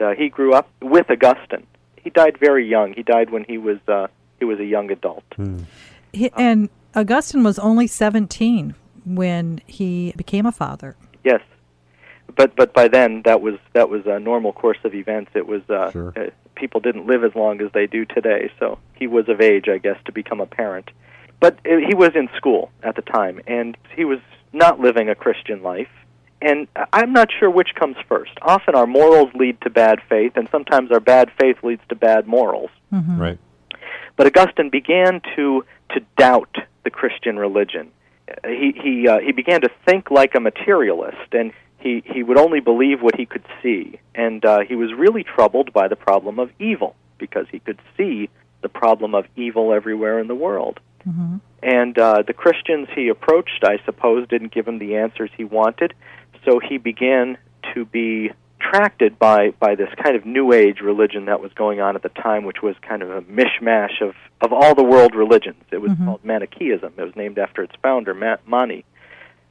Uh, 0.00 0.14
he 0.14 0.28
grew 0.28 0.54
up 0.54 0.70
with 0.80 1.10
Augustine. 1.10 1.66
He 1.96 2.08
died 2.08 2.38
very 2.38 2.66
young. 2.66 2.94
He 2.94 3.02
died 3.02 3.30
when 3.30 3.44
he 3.44 3.58
was 3.58 3.78
uh, 3.88 4.06
he 4.38 4.44
was 4.46 4.58
a 4.60 4.64
young 4.64 4.90
adult. 4.90 5.24
Hmm. 5.36 5.64
He, 6.12 6.30
and 6.36 6.70
Augustine 6.94 7.42
was 7.42 7.58
only 7.58 7.86
17 7.86 8.74
when 9.04 9.60
he 9.66 10.12
became 10.16 10.46
a 10.46 10.52
father. 10.52 10.96
Yes, 11.24 11.40
but 12.36 12.54
but 12.56 12.72
by 12.72 12.88
then 12.88 13.22
that 13.24 13.40
was 13.40 13.54
that 13.72 13.88
was 13.88 14.06
a 14.06 14.18
normal 14.18 14.52
course 14.52 14.78
of 14.84 14.94
events. 14.94 15.30
It 15.34 15.46
was 15.46 15.62
uh, 15.68 15.90
Sure. 15.90 16.12
uh, 16.16 16.30
people 16.54 16.80
didn't 16.80 17.06
live 17.06 17.24
as 17.24 17.34
long 17.34 17.60
as 17.60 17.70
they 17.72 17.86
do 17.86 18.04
today, 18.04 18.50
so 18.58 18.78
he 18.94 19.06
was 19.06 19.28
of 19.28 19.40
age, 19.40 19.68
I 19.68 19.78
guess, 19.78 19.96
to 20.06 20.12
become 20.12 20.40
a 20.40 20.46
parent. 20.46 20.90
But 21.40 21.58
uh, 21.66 21.76
he 21.86 21.94
was 21.94 22.10
in 22.14 22.28
school 22.36 22.70
at 22.82 22.96
the 22.96 23.02
time, 23.02 23.40
and 23.46 23.76
he 23.96 24.04
was 24.04 24.18
not 24.52 24.78
living 24.80 25.08
a 25.08 25.14
Christian 25.14 25.62
life. 25.62 25.88
And 26.42 26.68
I- 26.76 26.86
I'm 26.92 27.12
not 27.12 27.28
sure 27.38 27.50
which 27.50 27.74
comes 27.74 27.96
first. 28.08 28.32
Often 28.42 28.74
our 28.74 28.86
morals 28.86 29.30
lead 29.34 29.60
to 29.62 29.70
bad 29.70 30.00
faith, 30.08 30.32
and 30.36 30.48
sometimes 30.50 30.90
our 30.90 31.00
bad 31.00 31.30
faith 31.40 31.56
leads 31.62 31.82
to 31.88 31.94
bad 31.94 32.26
morals. 32.26 32.70
Mhm. 32.92 33.18
Right. 33.18 33.38
But 34.16 34.26
Augustine 34.26 34.68
began 34.70 35.20
to 35.36 35.64
to 35.94 36.00
doubt 36.16 36.56
the 36.84 36.90
Christian 36.90 37.38
religion. 37.38 37.90
He 38.44 38.72
he 38.76 39.08
uh, 39.08 39.18
he 39.18 39.32
began 39.32 39.60
to 39.62 39.70
think 39.86 40.10
like 40.10 40.34
a 40.34 40.40
materialist, 40.40 41.32
and 41.32 41.52
he 41.78 42.02
he 42.06 42.22
would 42.22 42.38
only 42.38 42.60
believe 42.60 43.02
what 43.02 43.16
he 43.16 43.26
could 43.26 43.44
see. 43.62 43.98
And 44.14 44.44
uh, 44.44 44.60
he 44.60 44.76
was 44.76 44.92
really 44.92 45.24
troubled 45.24 45.72
by 45.72 45.88
the 45.88 45.96
problem 45.96 46.38
of 46.38 46.50
evil 46.58 46.94
because 47.18 47.46
he 47.50 47.58
could 47.58 47.78
see 47.96 48.28
the 48.62 48.68
problem 48.68 49.14
of 49.14 49.26
evil 49.36 49.72
everywhere 49.72 50.18
in 50.18 50.28
the 50.28 50.34
world. 50.34 50.80
Mhm. 51.08 51.40
And 51.62 51.98
uh, 51.98 52.22
the 52.26 52.32
Christians 52.32 52.88
he 52.94 53.08
approached, 53.08 53.64
I 53.64 53.78
suppose, 53.84 54.26
didn't 54.28 54.52
give 54.52 54.66
him 54.66 54.78
the 54.78 54.96
answers 54.96 55.30
he 55.36 55.44
wanted. 55.44 55.94
So 56.44 56.58
he 56.58 56.78
began 56.78 57.36
to 57.74 57.84
be 57.84 58.32
attracted 58.60 59.18
by, 59.18 59.50
by 59.58 59.74
this 59.74 59.88
kind 60.02 60.16
of 60.16 60.24
New 60.26 60.52
Age 60.52 60.80
religion 60.80 61.26
that 61.26 61.40
was 61.40 61.52
going 61.54 61.80
on 61.80 61.96
at 61.96 62.02
the 62.02 62.08
time, 62.10 62.44
which 62.44 62.62
was 62.62 62.74
kind 62.86 63.02
of 63.02 63.10
a 63.10 63.22
mishmash 63.22 64.00
of, 64.02 64.14
of 64.40 64.52
all 64.52 64.74
the 64.74 64.84
world 64.84 65.14
religions. 65.14 65.62
It 65.70 65.78
was 65.80 65.92
Mhm. 65.92 66.04
called 66.04 66.24
Manichaeism. 66.24 66.92
It 66.96 67.02
was 67.02 67.16
named 67.16 67.38
after 67.38 67.62
its 67.62 67.74
founder, 67.82 68.14
Ma- 68.14 68.36
Mani. 68.46 68.84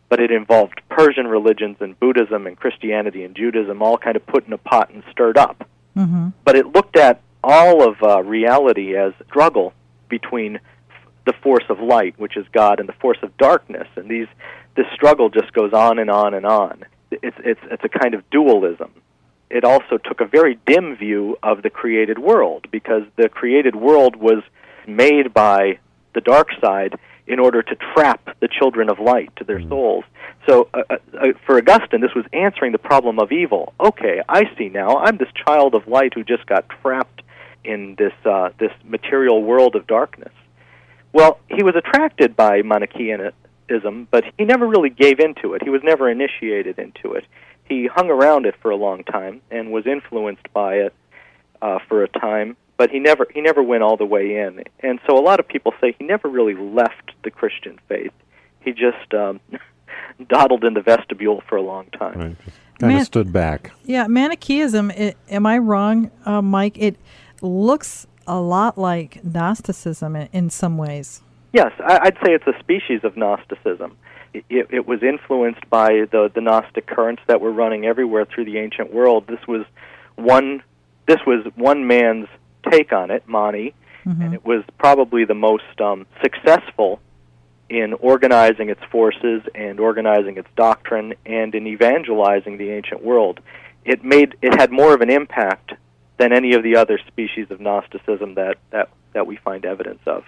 But 0.09 0.19
it 0.19 0.31
involved 0.31 0.81
Persian 0.89 1.27
religions 1.27 1.77
and 1.79 1.99
Buddhism 1.99 2.47
and 2.47 2.57
Christianity 2.57 3.23
and 3.23 3.35
Judaism, 3.35 3.81
all 3.81 3.97
kind 3.97 4.15
of 4.15 4.25
put 4.25 4.47
in 4.47 4.53
a 4.53 4.57
pot 4.57 4.89
and 4.91 5.03
stirred 5.11 5.37
up 5.37 5.65
Mhm. 5.97 6.33
but 6.45 6.55
it 6.55 6.67
looked 6.67 6.97
at 6.97 7.19
all 7.43 7.81
of 7.87 8.01
uh, 8.03 8.21
reality 8.23 8.95
as 8.95 9.11
struggle 9.27 9.73
between 10.07 10.55
f- 10.57 10.61
the 11.25 11.33
force 11.33 11.63
of 11.69 11.79
light, 11.79 12.13
which 12.17 12.37
is 12.37 12.45
God, 12.51 12.79
and 12.79 12.87
the 12.87 12.93
force 12.93 13.17
of 13.23 13.35
darkness, 13.37 13.87
and 13.95 14.07
these 14.07 14.27
this 14.75 14.85
struggle 14.93 15.29
just 15.29 15.51
goes 15.51 15.73
on 15.73 15.97
and 15.99 16.09
on 16.09 16.33
and 16.35 16.45
on. 16.45 16.83
It's 17.11 17.37
it's 17.39 17.59
it's 17.71 17.83
a 17.83 17.89
kind 17.89 18.13
of 18.13 18.29
dualism. 18.29 18.91
It 19.49 19.63
also 19.63 19.97
took 19.97 20.21
a 20.21 20.25
very 20.25 20.59
dim 20.67 20.95
view 20.95 21.37
of 21.41 21.63
the 21.63 21.69
created 21.69 22.19
world 22.19 22.67
because 22.71 23.03
the 23.15 23.29
created 23.29 23.75
world 23.75 24.15
was 24.15 24.43
made 24.87 25.33
by 25.33 25.79
the 26.13 26.21
dark 26.21 26.49
side 26.61 26.99
in 27.25 27.39
order 27.39 27.61
to 27.61 27.75
trap 27.93 28.37
the 28.41 28.47
children 28.47 28.89
of 28.89 28.99
light 28.99 29.29
to 29.37 29.43
their 29.43 29.61
souls. 29.67 30.03
So, 30.47 30.67
uh, 30.73 30.81
uh, 30.89 30.97
uh, 31.13 31.27
for 31.45 31.57
Augustine, 31.57 32.01
this 32.01 32.15
was 32.15 32.25
answering 32.33 32.71
the 32.71 32.79
problem 32.79 33.19
of 33.19 33.31
evil. 33.31 33.73
Okay, 33.79 34.21
I 34.27 34.43
see 34.57 34.69
now. 34.69 34.97
I'm 34.97 35.17
this 35.17 35.29
child 35.45 35.75
of 35.75 35.87
light 35.87 36.13
who 36.15 36.23
just 36.23 36.45
got 36.47 36.67
trapped 36.81 37.21
in 37.63 37.95
this 37.97 38.13
uh, 38.25 38.49
this 38.59 38.71
material 38.83 39.43
world 39.43 39.75
of 39.75 39.85
darkness. 39.85 40.33
Well, 41.13 41.39
he 41.47 41.63
was 41.63 41.75
attracted 41.75 42.35
by 42.35 42.61
Manichaeism, 43.69 44.07
but 44.11 44.23
he 44.37 44.45
never 44.45 44.67
really 44.67 44.89
gave 44.89 45.19
into 45.19 45.53
it. 45.53 45.63
He 45.63 45.69
was 45.69 45.81
never 45.83 46.09
initiated 46.09 46.79
into 46.79 47.13
it. 47.13 47.25
He 47.65 47.87
hung 47.87 48.09
around 48.09 48.45
it 48.45 48.55
for 48.61 48.71
a 48.71 48.75
long 48.75 49.03
time 49.03 49.41
and 49.51 49.71
was 49.71 49.85
influenced 49.85 50.51
by 50.53 50.75
it 50.75 50.93
uh, 51.61 51.79
for 51.87 52.03
a 52.03 52.07
time, 52.07 52.57
but 52.77 52.89
he 52.89 52.99
never 52.99 53.27
he 53.33 53.41
never 53.41 53.61
went 53.61 53.83
all 53.83 53.97
the 53.97 54.05
way 54.05 54.37
in. 54.37 54.63
And 54.79 54.99
so 55.07 55.17
a 55.17 55.21
lot 55.21 55.39
of 55.39 55.47
people 55.47 55.73
say 55.79 55.95
he 55.97 56.05
never 56.05 56.27
really 56.27 56.55
left 56.55 57.11
the 57.23 57.31
Christian 57.31 57.79
faith. 57.87 58.13
He 58.61 58.71
just 58.71 59.13
um, 59.13 59.39
dawdled 60.29 60.63
in 60.63 60.73
the 60.73 60.81
vestibule 60.81 61.43
for 61.47 61.57
a 61.57 61.61
long 61.61 61.85
time. 61.91 62.19
Right. 62.19 62.37
Kind 62.79 62.93
Man- 62.93 63.01
of 63.01 63.07
stood 63.07 63.33
back. 63.33 63.71
Yeah, 63.83 64.07
Manichaeism, 64.07 64.91
it, 64.91 65.17
am 65.29 65.45
I 65.45 65.57
wrong, 65.57 66.11
uh, 66.25 66.41
Mike? 66.41 66.77
It 66.77 66.95
looks 67.41 68.07
a 68.25 68.39
lot 68.39 68.77
like 68.77 69.23
Gnosticism 69.23 70.15
in, 70.15 70.29
in 70.31 70.49
some 70.49 70.77
ways. 70.77 71.21
Yes, 71.51 71.71
I'd 71.83 72.17
say 72.23 72.33
it's 72.33 72.47
a 72.47 72.57
species 72.59 73.01
of 73.03 73.17
Gnosticism. 73.17 73.97
It, 74.33 74.45
it, 74.49 74.67
it 74.71 74.87
was 74.87 75.01
influenced 75.01 75.67
by 75.69 76.05
the, 76.11 76.31
the 76.33 76.41
Gnostic 76.41 76.85
currents 76.85 77.23
that 77.27 77.41
were 77.41 77.51
running 77.51 77.85
everywhere 77.85 78.25
through 78.25 78.45
the 78.45 78.59
ancient 78.59 78.93
world. 78.93 79.25
This 79.27 79.45
was 79.47 79.65
one 80.15 80.61
this 81.07 81.19
was 81.25 81.43
one 81.55 81.87
man's 81.87 82.27
take 82.69 82.93
on 82.93 83.09
it, 83.09 83.27
Mani, 83.27 83.73
Mm-hmm. 84.05 84.21
and 84.21 84.33
it 84.33 84.45
was 84.45 84.63
probably 84.77 85.25
the 85.25 85.35
most 85.35 85.79
um, 85.81 86.05
successful 86.21 86.99
in 87.69 87.93
organizing 87.93 88.69
its 88.69 88.81
forces 88.91 89.41
and 89.53 89.79
organizing 89.79 90.37
its 90.37 90.47
doctrine 90.55 91.13
and 91.25 91.53
in 91.53 91.67
evangelizing 91.67 92.57
the 92.57 92.71
ancient 92.71 93.03
world. 93.03 93.39
It 93.85 94.03
made 94.03 94.35
it 94.41 94.59
had 94.59 94.71
more 94.71 94.93
of 94.93 95.01
an 95.01 95.09
impact 95.09 95.73
than 96.17 96.33
any 96.33 96.53
of 96.53 96.63
the 96.63 96.77
other 96.77 96.99
species 97.07 97.47
of 97.51 97.59
Gnosticism 97.59 98.35
that, 98.35 98.57
that, 98.71 98.89
that 99.13 99.27
we 99.27 99.35
find 99.37 99.65
evidence 99.65 100.01
of. 100.05 100.23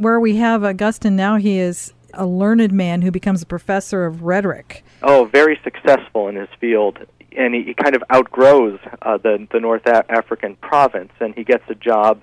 Where 0.00 0.18
we 0.18 0.36
have 0.36 0.64
Augustine 0.64 1.14
now, 1.14 1.36
he 1.36 1.58
is 1.58 1.92
a 2.14 2.24
learned 2.24 2.72
man 2.72 3.02
who 3.02 3.10
becomes 3.10 3.42
a 3.42 3.46
professor 3.46 4.06
of 4.06 4.22
rhetoric. 4.22 4.82
Oh, 5.02 5.26
very 5.26 5.60
successful 5.62 6.26
in 6.28 6.36
his 6.36 6.48
field, 6.58 6.98
and 7.36 7.54
he, 7.54 7.64
he 7.64 7.74
kind 7.74 7.94
of 7.94 8.02
outgrows 8.10 8.78
uh, 9.02 9.18
the 9.18 9.46
the 9.52 9.60
North 9.60 9.84
a- 9.84 10.10
African 10.10 10.56
province, 10.56 11.12
and 11.20 11.34
he 11.34 11.44
gets 11.44 11.64
a 11.68 11.74
job 11.74 12.22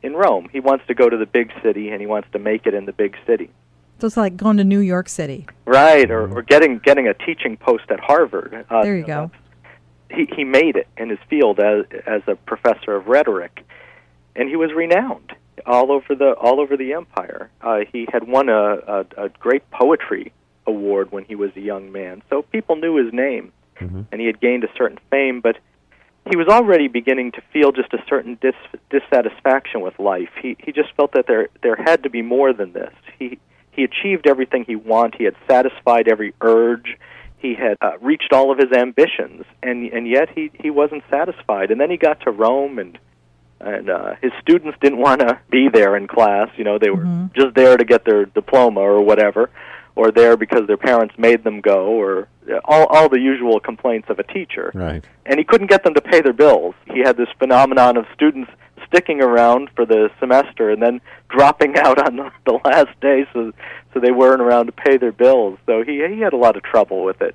in 0.00 0.14
Rome. 0.14 0.48
He 0.52 0.60
wants 0.60 0.86
to 0.86 0.94
go 0.94 1.08
to 1.08 1.16
the 1.16 1.26
big 1.26 1.50
city, 1.60 1.88
and 1.90 2.00
he 2.00 2.06
wants 2.06 2.28
to 2.34 2.38
make 2.38 2.66
it 2.68 2.74
in 2.74 2.84
the 2.86 2.92
big 2.92 3.16
city. 3.26 3.50
So 3.98 4.06
it's 4.06 4.16
like 4.16 4.36
going 4.36 4.56
to 4.58 4.64
New 4.64 4.78
York 4.78 5.08
City. 5.08 5.48
Right, 5.66 6.08
or, 6.12 6.32
or 6.32 6.42
getting 6.42 6.78
getting 6.78 7.08
a 7.08 7.14
teaching 7.14 7.56
post 7.56 7.90
at 7.90 7.98
Harvard. 7.98 8.64
Uh, 8.70 8.84
There 8.84 8.96
you 8.96 9.04
go. 9.04 9.32
He 10.08 10.28
he 10.36 10.44
made 10.44 10.76
it 10.76 10.86
in 10.96 11.08
his 11.10 11.18
field 11.28 11.58
as 11.58 11.84
as 12.06 12.22
a 12.28 12.36
professor 12.36 12.94
of 12.94 13.08
rhetoric, 13.08 13.66
and 14.36 14.48
he 14.48 14.54
was 14.54 14.70
renowned 14.72 15.32
all 15.66 15.90
over 15.92 16.14
the 16.14 16.32
all 16.34 16.60
over 16.60 16.76
the 16.76 16.92
empire. 16.92 17.50
Uh, 17.60 17.80
he 17.92 18.06
had 18.12 18.26
won 18.26 18.48
a, 18.48 18.76
a 18.86 19.06
a 19.16 19.28
great 19.40 19.68
poetry 19.70 20.32
award 20.66 21.10
when 21.12 21.24
he 21.24 21.34
was 21.34 21.50
a 21.56 21.60
young 21.60 21.90
man, 21.92 22.22
so 22.28 22.42
people 22.42 22.76
knew 22.76 22.96
his 22.96 23.12
name, 23.12 23.52
Mhm. 23.80 24.04
and 24.12 24.20
he 24.20 24.26
had 24.26 24.40
gained 24.40 24.64
a 24.64 24.72
certain 24.76 24.98
fame. 25.10 25.40
But 25.40 25.56
he 26.30 26.36
was 26.36 26.48
already 26.48 26.88
beginning 26.88 27.32
to 27.32 27.40
feel 27.52 27.72
just 27.72 27.94
a 27.94 28.04
certain 28.08 28.36
dis, 28.42 28.54
dissatisfaction 28.90 29.80
with 29.80 29.98
life. 29.98 30.30
He 30.42 30.56
he 30.62 30.72
just 30.72 30.92
felt 30.96 31.12
that 31.12 31.26
there 31.26 31.48
there 31.62 31.76
had 31.76 32.02
to 32.02 32.10
be 32.10 32.22
more 32.22 32.52
than 32.52 32.72
this. 32.72 32.92
He 33.18 33.38
he 33.70 33.84
achieved 33.84 34.26
everything 34.26 34.64
he 34.64 34.76
wanted. 34.76 35.14
He 35.18 35.24
had 35.24 35.36
satisfied 35.48 36.08
every 36.08 36.34
urge. 36.40 36.96
He 37.38 37.54
had 37.54 37.76
uh, 37.80 37.92
reached 38.00 38.32
all 38.32 38.50
of 38.50 38.58
his 38.58 38.72
ambitions, 38.72 39.44
and 39.62 39.86
and 39.92 40.06
yet 40.08 40.28
he 40.34 40.50
he 40.54 40.70
wasn't 40.70 41.04
satisfied. 41.08 41.70
And 41.70 41.80
then 41.80 41.90
he 41.90 41.96
got 41.96 42.20
to 42.22 42.30
Rome, 42.30 42.78
and 42.78 42.98
and 43.60 43.90
uh, 43.90 44.14
his 44.22 44.32
students 44.40 44.78
didn't 44.80 44.98
want 44.98 45.20
to 45.20 45.38
be 45.50 45.68
there 45.68 45.96
in 45.96 46.06
class. 46.06 46.48
You 46.56 46.64
know, 46.64 46.78
they 46.78 46.90
were 46.90 47.04
Mhm. 47.04 47.32
just 47.34 47.54
there 47.54 47.76
to 47.76 47.84
get 47.84 48.04
their 48.04 48.24
diploma 48.26 48.80
or 48.80 49.00
whatever, 49.02 49.50
or 49.96 50.10
there 50.12 50.36
because 50.36 50.66
their 50.66 50.76
parents 50.76 51.14
made 51.18 51.42
them 51.44 51.60
go, 51.60 51.86
or 51.86 52.28
uh, 52.50 52.58
all 52.64 52.86
all 52.86 53.08
the 53.08 53.20
usual 53.20 53.58
complaints 53.60 54.08
of 54.10 54.18
a 54.18 54.22
teacher 54.22 54.70
Right. 54.74 55.04
and 55.26 55.38
he 55.38 55.44
couldn't 55.44 55.66
get 55.68 55.82
them 55.84 55.94
to 55.94 56.00
pay 56.00 56.20
their 56.20 56.32
bills. 56.32 56.74
He 56.92 57.00
had 57.00 57.16
this 57.16 57.28
phenomenon 57.38 57.96
of 57.96 58.06
students 58.14 58.50
sticking 58.86 59.20
around 59.22 59.68
for 59.76 59.84
the 59.84 60.10
semester 60.18 60.70
and 60.70 60.80
then 60.80 61.00
dropping 61.28 61.76
out 61.84 61.98
on 62.06 62.16
the, 62.16 62.30
the 62.46 62.58
last 62.64 62.98
day 63.00 63.26
so 63.32 63.52
so 63.92 64.00
they 64.00 64.12
weren't 64.12 64.40
around 64.40 64.66
to 64.66 64.72
pay 64.72 64.96
their 64.96 65.12
bills. 65.12 65.58
So 65.66 65.82
he 65.82 65.94
he 66.14 66.20
had 66.20 66.32
a 66.32 66.36
lot 66.36 66.56
of 66.56 66.62
trouble 66.62 67.02
with 67.04 67.20
it. 67.20 67.34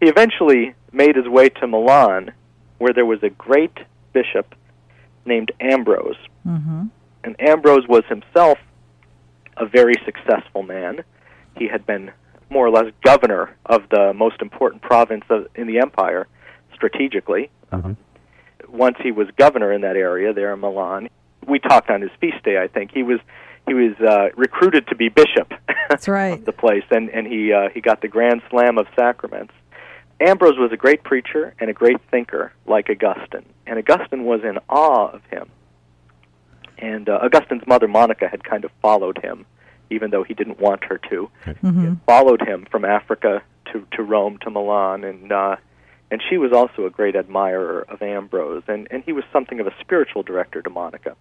He 0.00 0.08
eventually 0.08 0.74
made 0.92 1.14
his 1.16 1.28
way 1.28 1.48
to 1.48 1.66
Milan 1.68 2.32
where 2.78 2.92
there 2.92 3.06
was 3.06 3.22
a 3.22 3.30
great 3.30 3.78
bishop 4.12 4.54
named 5.24 5.52
Ambrose. 5.60 6.16
Mm-hmm. 6.46 6.86
And 7.24 7.36
Ambrose 7.40 7.86
was 7.88 8.04
himself 8.08 8.58
a 9.56 9.66
very 9.66 9.94
successful 10.04 10.62
man. 10.62 11.04
He 11.56 11.68
had 11.68 11.86
been 11.86 12.10
more 12.50 12.66
or 12.66 12.70
less 12.70 12.92
governor 13.02 13.56
of 13.66 13.82
the 13.90 14.12
most 14.14 14.40
important 14.42 14.82
province 14.82 15.24
of, 15.30 15.46
in 15.54 15.66
the 15.66 15.78
empire 15.78 16.26
strategically. 16.74 17.50
Mhm. 17.72 17.96
Once 18.68 18.96
he 19.02 19.12
was 19.12 19.28
governor 19.36 19.72
in 19.72 19.82
that 19.82 19.96
area 19.96 20.32
there 20.32 20.52
in 20.52 20.60
Milan, 20.60 21.08
we 21.46 21.58
talked 21.58 21.90
on 21.90 22.00
his 22.00 22.10
feast 22.20 22.42
day. 22.44 22.58
I 22.58 22.68
think 22.68 22.90
he 22.92 23.02
was 23.02 23.20
he 23.66 23.74
was 23.74 23.94
uh, 24.00 24.28
recruited 24.34 24.88
to 24.88 24.96
be 24.96 25.08
bishop 25.08 25.52
That's 25.88 26.08
right. 26.08 26.38
of 26.38 26.44
the 26.44 26.52
place, 26.52 26.84
and 26.90 27.10
and 27.10 27.26
he 27.26 27.52
uh, 27.52 27.68
he 27.72 27.80
got 27.80 28.00
the 28.00 28.08
grand 28.08 28.42
slam 28.50 28.78
of 28.78 28.86
sacraments. 28.96 29.52
Ambrose 30.22 30.58
was 30.58 30.72
a 30.72 30.76
great 30.76 31.02
preacher 31.02 31.54
and 31.58 31.68
a 31.68 31.72
great 31.72 32.00
thinker, 32.10 32.52
like 32.66 32.88
Augustine, 32.88 33.46
and 33.66 33.78
Augustine 33.78 34.24
was 34.24 34.42
in 34.44 34.58
awe 34.68 35.08
of 35.08 35.24
him. 35.26 35.50
And 36.78 37.08
uh, 37.08 37.18
Augustine's 37.22 37.66
mother 37.66 37.88
Monica 37.88 38.28
had 38.28 38.42
kind 38.42 38.64
of 38.64 38.70
followed 38.80 39.18
him, 39.18 39.46
even 39.90 40.10
though 40.10 40.24
he 40.24 40.34
didn't 40.34 40.58
want 40.60 40.84
her 40.84 40.98
to. 41.10 41.30
hmm 41.60 41.94
Followed 42.06 42.42
him 42.42 42.66
from 42.70 42.84
Africa 42.84 43.42
to 43.72 43.86
to 43.92 44.02
Rome 44.02 44.38
to 44.42 44.50
Milan, 44.50 45.04
and 45.04 45.32
uh, 45.32 45.56
and 46.10 46.22
she 46.28 46.38
was 46.38 46.52
also 46.52 46.86
a 46.86 46.90
great 46.90 47.16
admirer 47.16 47.84
of 47.88 48.02
Ambrose, 48.02 48.64
and 48.68 48.88
and 48.90 49.02
he 49.04 49.12
was 49.12 49.24
something 49.32 49.60
of 49.60 49.66
a 49.66 49.74
spiritual 49.80 50.22
director 50.22 50.60
to 50.62 50.70
Monica. 50.70 51.16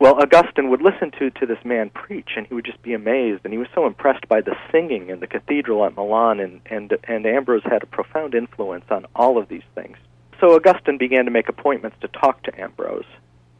Well, 0.00 0.14
Augustine 0.22 0.70
would 0.70 0.80
listen 0.80 1.10
to, 1.18 1.30
to 1.30 1.46
this 1.46 1.64
man 1.64 1.90
preach, 1.90 2.30
and 2.36 2.46
he 2.46 2.54
would 2.54 2.64
just 2.64 2.80
be 2.82 2.94
amazed. 2.94 3.40
And 3.44 3.52
he 3.52 3.58
was 3.58 3.68
so 3.74 3.86
impressed 3.86 4.28
by 4.28 4.40
the 4.40 4.56
singing 4.70 5.10
in 5.10 5.18
the 5.18 5.26
cathedral 5.26 5.84
at 5.84 5.96
Milan, 5.96 6.38
and, 6.38 6.60
and, 6.66 6.96
and 7.04 7.26
Ambrose 7.26 7.64
had 7.64 7.82
a 7.82 7.86
profound 7.86 8.34
influence 8.34 8.84
on 8.90 9.06
all 9.16 9.38
of 9.38 9.48
these 9.48 9.64
things. 9.74 9.96
So 10.40 10.54
Augustine 10.54 10.98
began 10.98 11.24
to 11.24 11.32
make 11.32 11.48
appointments 11.48 11.96
to 12.02 12.08
talk 12.08 12.44
to 12.44 12.60
Ambrose. 12.60 13.04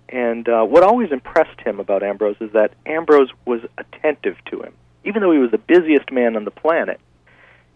And 0.09 0.49
uh, 0.49 0.64
what 0.64 0.85
always 0.85 1.11
impressed 1.11 1.61
him 1.61 1.80
about 1.80 2.02
Ambrose 2.04 2.37
is 2.40 2.52
that 2.52 2.73
Ambrose 2.87 3.30
was 3.45 3.61
attentive 3.76 4.37
to 4.50 4.62
him. 4.62 4.73
Even 5.04 5.23
though 5.23 5.33
he 5.33 5.38
was 5.38 5.50
the 5.50 5.59
busiest 5.59 6.12
man 6.12 6.37
on 6.37 6.45
the 6.45 6.50
planet, 6.50 7.00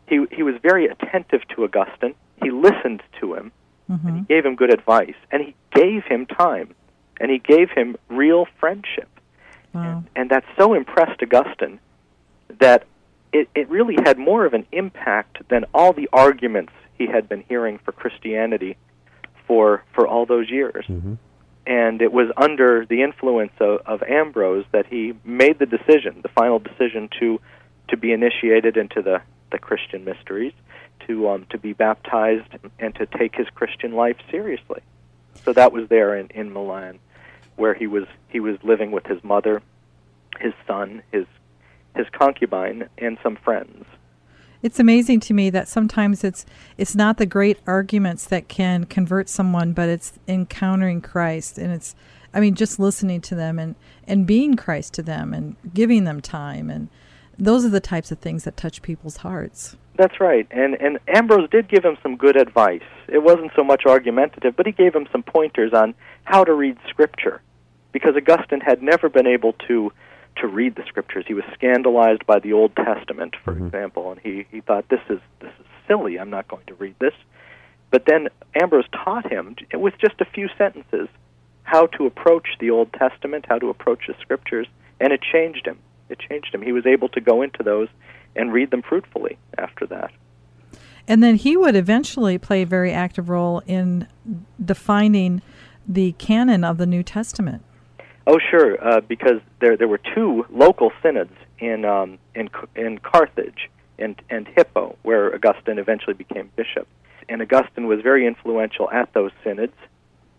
he, 0.07 0.25
he 0.31 0.43
was 0.43 0.55
very 0.63 0.87
attentive 0.87 1.41
to 1.49 1.65
Augustine. 1.65 2.15
He 2.43 2.51
listened 2.51 3.03
to 3.21 3.35
him, 3.35 3.53
hmm 3.89 4.07
and 4.07 4.17
he 4.19 4.23
gave 4.23 4.47
him 4.47 4.55
good 4.55 4.73
advice, 4.73 5.15
and 5.31 5.43
he 5.43 5.55
gave 5.75 6.05
him 6.05 6.27
time, 6.27 6.75
and 7.23 7.31
he 7.31 7.39
gave 7.39 7.71
him 7.71 7.97
real 8.11 8.47
friendship. 8.59 9.09
Wow. 9.73 10.05
And 10.15 10.29
that 10.31 10.45
so 10.59 10.75
impressed 10.75 11.23
Augustine 11.23 11.79
that 12.61 12.85
it, 13.33 13.49
it 13.55 13.71
really 13.71 13.97
had 14.05 14.19
more 14.19 14.45
of 14.45 14.53
an 14.53 14.67
impact 14.73 15.49
than 15.49 15.65
all 15.73 15.95
the 15.95 16.09
arguments 16.13 16.73
he 16.99 17.07
had 17.07 17.29
been 17.29 17.45
hearing 17.49 17.79
for 17.79 17.93
Christianity 17.93 18.77
for, 19.47 19.83
for 19.95 20.07
all 20.07 20.27
those 20.27 20.51
years. 20.51 20.85
Mhm. 20.87 21.17
And 21.65 22.03
it 22.03 22.13
was 22.13 22.29
under 22.37 22.85
the 22.85 23.03
influence 23.03 23.53
of, 23.61 23.81
of 23.87 24.03
Ambrose 24.03 24.65
that 24.73 24.87
he 24.87 25.15
made 25.25 25.61
the 25.61 25.67
decision, 25.67 26.21
the 26.23 26.29
final 26.29 26.59
decision 26.59 27.09
to, 27.21 27.41
to 27.89 27.97
be 27.97 28.13
initiated 28.13 28.77
into 28.77 29.01
the, 29.01 29.23
the 29.53 29.59
Christian 29.61 30.05
mysteries, 30.05 30.53
to, 31.07 31.29
um, 31.29 31.47
to 31.51 31.59
be 31.59 31.73
baptized, 31.73 32.49
and 32.81 32.93
to 32.97 33.07
take 33.07 33.37
his 33.37 33.47
Christian 33.55 33.93
life 33.93 34.17
seriously. 34.29 34.81
So 35.45 35.53
that 35.53 35.73
was 35.73 35.89
there 35.89 36.17
in, 36.17 36.29
in 36.35 36.53
Milan, 36.53 36.99
where 37.63 37.75
he 37.75 37.87
was 37.87 38.09
he 38.29 38.41
was 38.41 38.57
living 38.65 38.91
with 38.91 39.07
his 39.07 39.23
mother, 39.23 39.63
his 40.41 40.53
son, 40.67 41.01
his 41.13 41.27
his 41.95 42.07
concubine, 42.11 42.89
and 42.99 43.17
some 43.23 43.37
friends. 43.37 43.85
It's 44.63 44.81
amazing 44.81 45.21
to 45.21 45.35
me 45.35 45.49
that 45.51 45.69
sometimes 45.69 46.25
it's 46.25 46.45
it's 46.77 46.97
not 46.97 47.19
the 47.19 47.25
great 47.27 47.61
arguments 47.65 48.25
that 48.27 48.49
can 48.49 48.85
convert 48.85 49.29
someone, 49.29 49.75
but 49.75 49.89
it's 49.89 50.19
encountering 50.27 51.01
Christ, 51.01 51.57
and 51.57 51.73
it's 51.73 51.95
I 52.35 52.41
mean 52.41 52.57
just 52.57 52.81
listening 52.81 53.21
to 53.23 53.37
them 53.37 53.61
and 53.61 53.77
and 54.09 54.27
being 54.27 54.57
Christ 54.57 54.93
to 54.95 55.03
them 55.03 55.33
and 55.33 55.55
giving 55.73 56.03
them 56.03 56.21
time, 56.21 56.69
and 56.69 56.89
those 57.39 57.65
are 57.65 57.71
the 57.71 57.79
types 57.79 58.11
of 58.11 58.19
things 58.19 58.43
that 58.43 58.57
touch 58.57 58.83
people's 58.83 59.19
hearts. 59.19 59.77
That's 59.97 60.19
right. 60.19 60.49
And 60.51 60.75
and 60.81 60.99
Ambrose 61.07 61.49
did 61.49 61.69
give 61.69 61.85
him 61.85 61.97
some 62.03 62.17
good 62.17 62.37
advice. 62.37 62.91
It 63.07 63.23
wasn't 63.23 63.53
so 63.55 63.63
much 63.63 63.83
argumentative, 63.87 64.57
but 64.57 64.67
he 64.67 64.73
gave 64.73 64.97
him 64.97 65.07
some 65.13 65.23
pointers 65.23 65.73
on 65.73 65.95
how 66.25 66.43
to 66.43 66.53
read 66.53 66.77
scripture 66.89 67.41
because 67.93 68.17
Augustine 68.17 68.61
had 68.61 68.83
never 68.83 69.09
been 69.09 69.27
able 69.27 69.53
to 69.69 69.93
to 70.37 70.47
read 70.47 70.75
the 70.77 70.83
scriptures. 70.89 71.27
He 71.29 71.35
was 71.35 71.45
scandalized 71.53 72.25
by 72.27 72.39
the 72.39 72.55
Old 72.55 72.75
Testament, 72.75 73.37
for 73.45 73.53
Mhm. 73.53 73.67
example, 73.67 74.11
and 74.13 74.21
he 74.21 74.47
he 74.51 74.61
thought 74.61 74.89
this 74.89 75.03
is 75.11 75.21
this 75.41 75.53
is 75.61 75.67
silly. 75.87 76.19
I'm 76.19 76.31
not 76.31 76.49
going 76.49 76.65
to 76.69 76.75
read 76.75 76.95
this. 76.99 77.15
But 77.91 78.07
then 78.07 78.29
Ambrose 78.55 78.89
taught 78.93 79.31
him 79.31 79.55
with 79.75 79.99
just 79.99 80.21
a 80.21 80.25
few 80.25 80.49
sentences 80.57 81.09
how 81.65 81.87
to 81.87 82.07
approach 82.07 82.49
the 82.59 82.71
Old 82.71 82.93
Testament, 82.95 83.45
how 83.49 83.59
to 83.59 83.69
approach 83.69 84.07
the 84.07 84.15
scriptures, 84.21 84.67
and 84.99 85.13
it 85.13 85.21
changed 85.21 85.67
him. 85.67 85.79
It 86.09 86.19
changed 86.19 86.55
him. 86.55 86.63
He 86.63 86.73
was 86.73 86.87
able 86.87 87.09
to 87.11 87.21
go 87.21 87.43
into 87.43 87.63
those 87.63 87.89
and 88.35 88.53
read 88.53 88.71
them 88.71 88.81
fruitfully 88.83 89.37
after 89.59 89.87
that. 89.87 90.11
And 91.07 91.23
then 91.23 91.35
he 91.37 91.57
would 91.57 91.77
eventually 91.77 92.39
play 92.39 92.63
a 92.63 92.67
very 92.67 92.93
active 92.93 93.29
role 93.29 93.63
in 93.67 94.07
defining 94.65 95.43
the 95.87 96.13
canon 96.13 96.65
of 96.65 96.79
the 96.79 96.87
New 96.87 97.03
Testament. 97.03 97.63
Oh, 98.27 98.39
sure, 98.39 98.83
uh, 98.83 99.01
because 99.01 99.41
there 99.61 99.77
there 99.77 99.89
were 99.89 100.01
two 100.15 100.47
local 100.51 100.93
synods 101.03 101.33
in 101.59 101.85
um, 101.85 102.19
in 102.35 102.51
in 102.77 102.99
Carthage 102.99 103.71
and 103.99 104.21
and 104.31 104.47
Hippo, 104.47 104.97
where 105.03 105.35
Augustine 105.35 105.79
eventually 105.79 106.15
became 106.15 106.51
bishop. 106.57 106.87
And 107.29 107.41
Augustine 107.41 107.87
was 107.87 108.01
very 108.01 108.27
influential 108.27 108.91
at 108.91 109.13
those 109.13 109.31
synods 109.45 109.75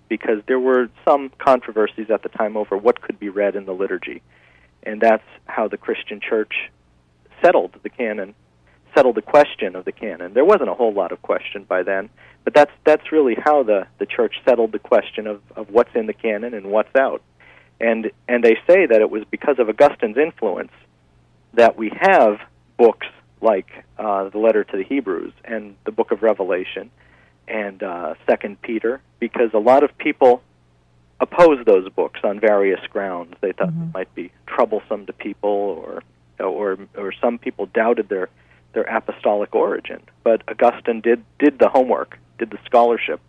because 0.10 0.42
there 0.48 0.60
were 0.60 0.90
some 1.06 1.32
controversies 1.40 2.10
at 2.10 2.24
the 2.24 2.30
time 2.30 2.56
over 2.56 2.78
what 2.78 3.02
could 3.02 3.20
be 3.20 3.30
read 3.30 3.56
in 3.56 3.66
the 3.66 3.74
liturgy. 3.74 4.22
And 4.84 5.02
that's 5.02 5.24
how 5.46 5.68
the 5.68 5.78
Christian 5.78 6.20
church 6.20 6.70
settled 7.42 7.76
the 7.84 7.90
canon, 7.90 8.36
settled 8.94 9.16
the 9.16 9.22
question 9.22 9.76
of 9.76 9.86
the 9.86 9.92
canon. 9.92 10.34
There 10.34 10.46
wasn't 10.46 10.70
a 10.70 10.74
whole 10.74 10.94
lot 10.94 11.12
of 11.12 11.22
question 11.22 11.64
by 11.64 11.84
then, 11.84 12.10
but 12.44 12.54
that's 12.54 12.72
that's 12.84 13.12
really 13.12 13.36
how 13.36 13.64
the, 13.64 13.88
the 13.98 14.06
church 14.06 14.36
settled 14.46 14.72
the 14.72 14.80
question 14.80 15.26
of, 15.26 15.42
of 15.56 15.70
what's 15.70 15.96
in 15.96 16.06
the 16.06 16.14
canon 16.14 16.54
and 16.54 16.68
what's 16.68 16.96
out. 16.96 17.22
And 17.80 18.12
and 18.28 18.44
they 18.44 18.56
say 18.68 18.86
that 18.86 19.02
it 19.02 19.10
was 19.10 19.24
because 19.30 19.60
of 19.60 19.68
Augustine's 19.70 20.18
influence 20.18 20.72
that 21.54 21.78
we 21.78 21.92
have 22.00 22.40
books 22.78 23.08
like 23.42 23.68
uh, 23.98 24.30
the 24.30 24.38
letter 24.38 24.64
to 24.64 24.78
the 24.78 24.84
Hebrews 24.84 25.34
and 25.44 25.76
the 25.86 25.92
book 25.92 26.12
of 26.12 26.24
Revelation 26.24 26.90
and 27.48 27.84
uh, 27.84 28.14
Second 28.26 28.62
Peter, 28.62 29.02
because 29.20 29.54
a 29.54 29.60
lot 29.60 29.84
of 29.84 29.98
people 29.98 30.42
opposed 31.20 31.66
those 31.66 31.90
books 31.90 32.22
on 32.24 32.40
various 32.40 32.80
grounds. 32.90 33.36
They 33.42 33.52
thought 33.52 33.70
Mhm. 33.70 33.80
they 33.92 34.00
might 34.00 34.16
be 34.16 34.32
troublesome 34.48 35.06
to 35.08 35.14
people, 35.14 35.50
or 35.50 36.04
or 36.40 36.78
or 36.98 37.12
some 37.12 37.38
people 37.38 37.66
doubted 37.68 38.08
their 38.10 38.30
their 38.74 38.84
apostolic 38.84 39.54
origin. 39.54 40.02
But 40.24 40.42
Augustine 40.48 41.02
did 41.02 41.24
did 41.40 41.60
the 41.60 41.70
homework, 41.70 42.18
did 42.40 42.50
the 42.50 42.60
scholarship, 42.66 43.20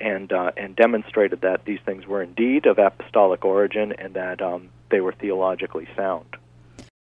and 0.00 0.32
uh, 0.32 0.52
and 0.56 0.74
demonstrated 0.76 1.40
that 1.42 1.64
these 1.64 1.80
things 1.84 2.06
were 2.06 2.22
indeed 2.22 2.66
of 2.66 2.78
apostolic 2.78 3.44
origin 3.44 3.92
and 3.98 4.14
that 4.14 4.40
um, 4.40 4.68
they 4.90 5.00
were 5.00 5.12
theologically 5.12 5.88
sound. 5.96 6.36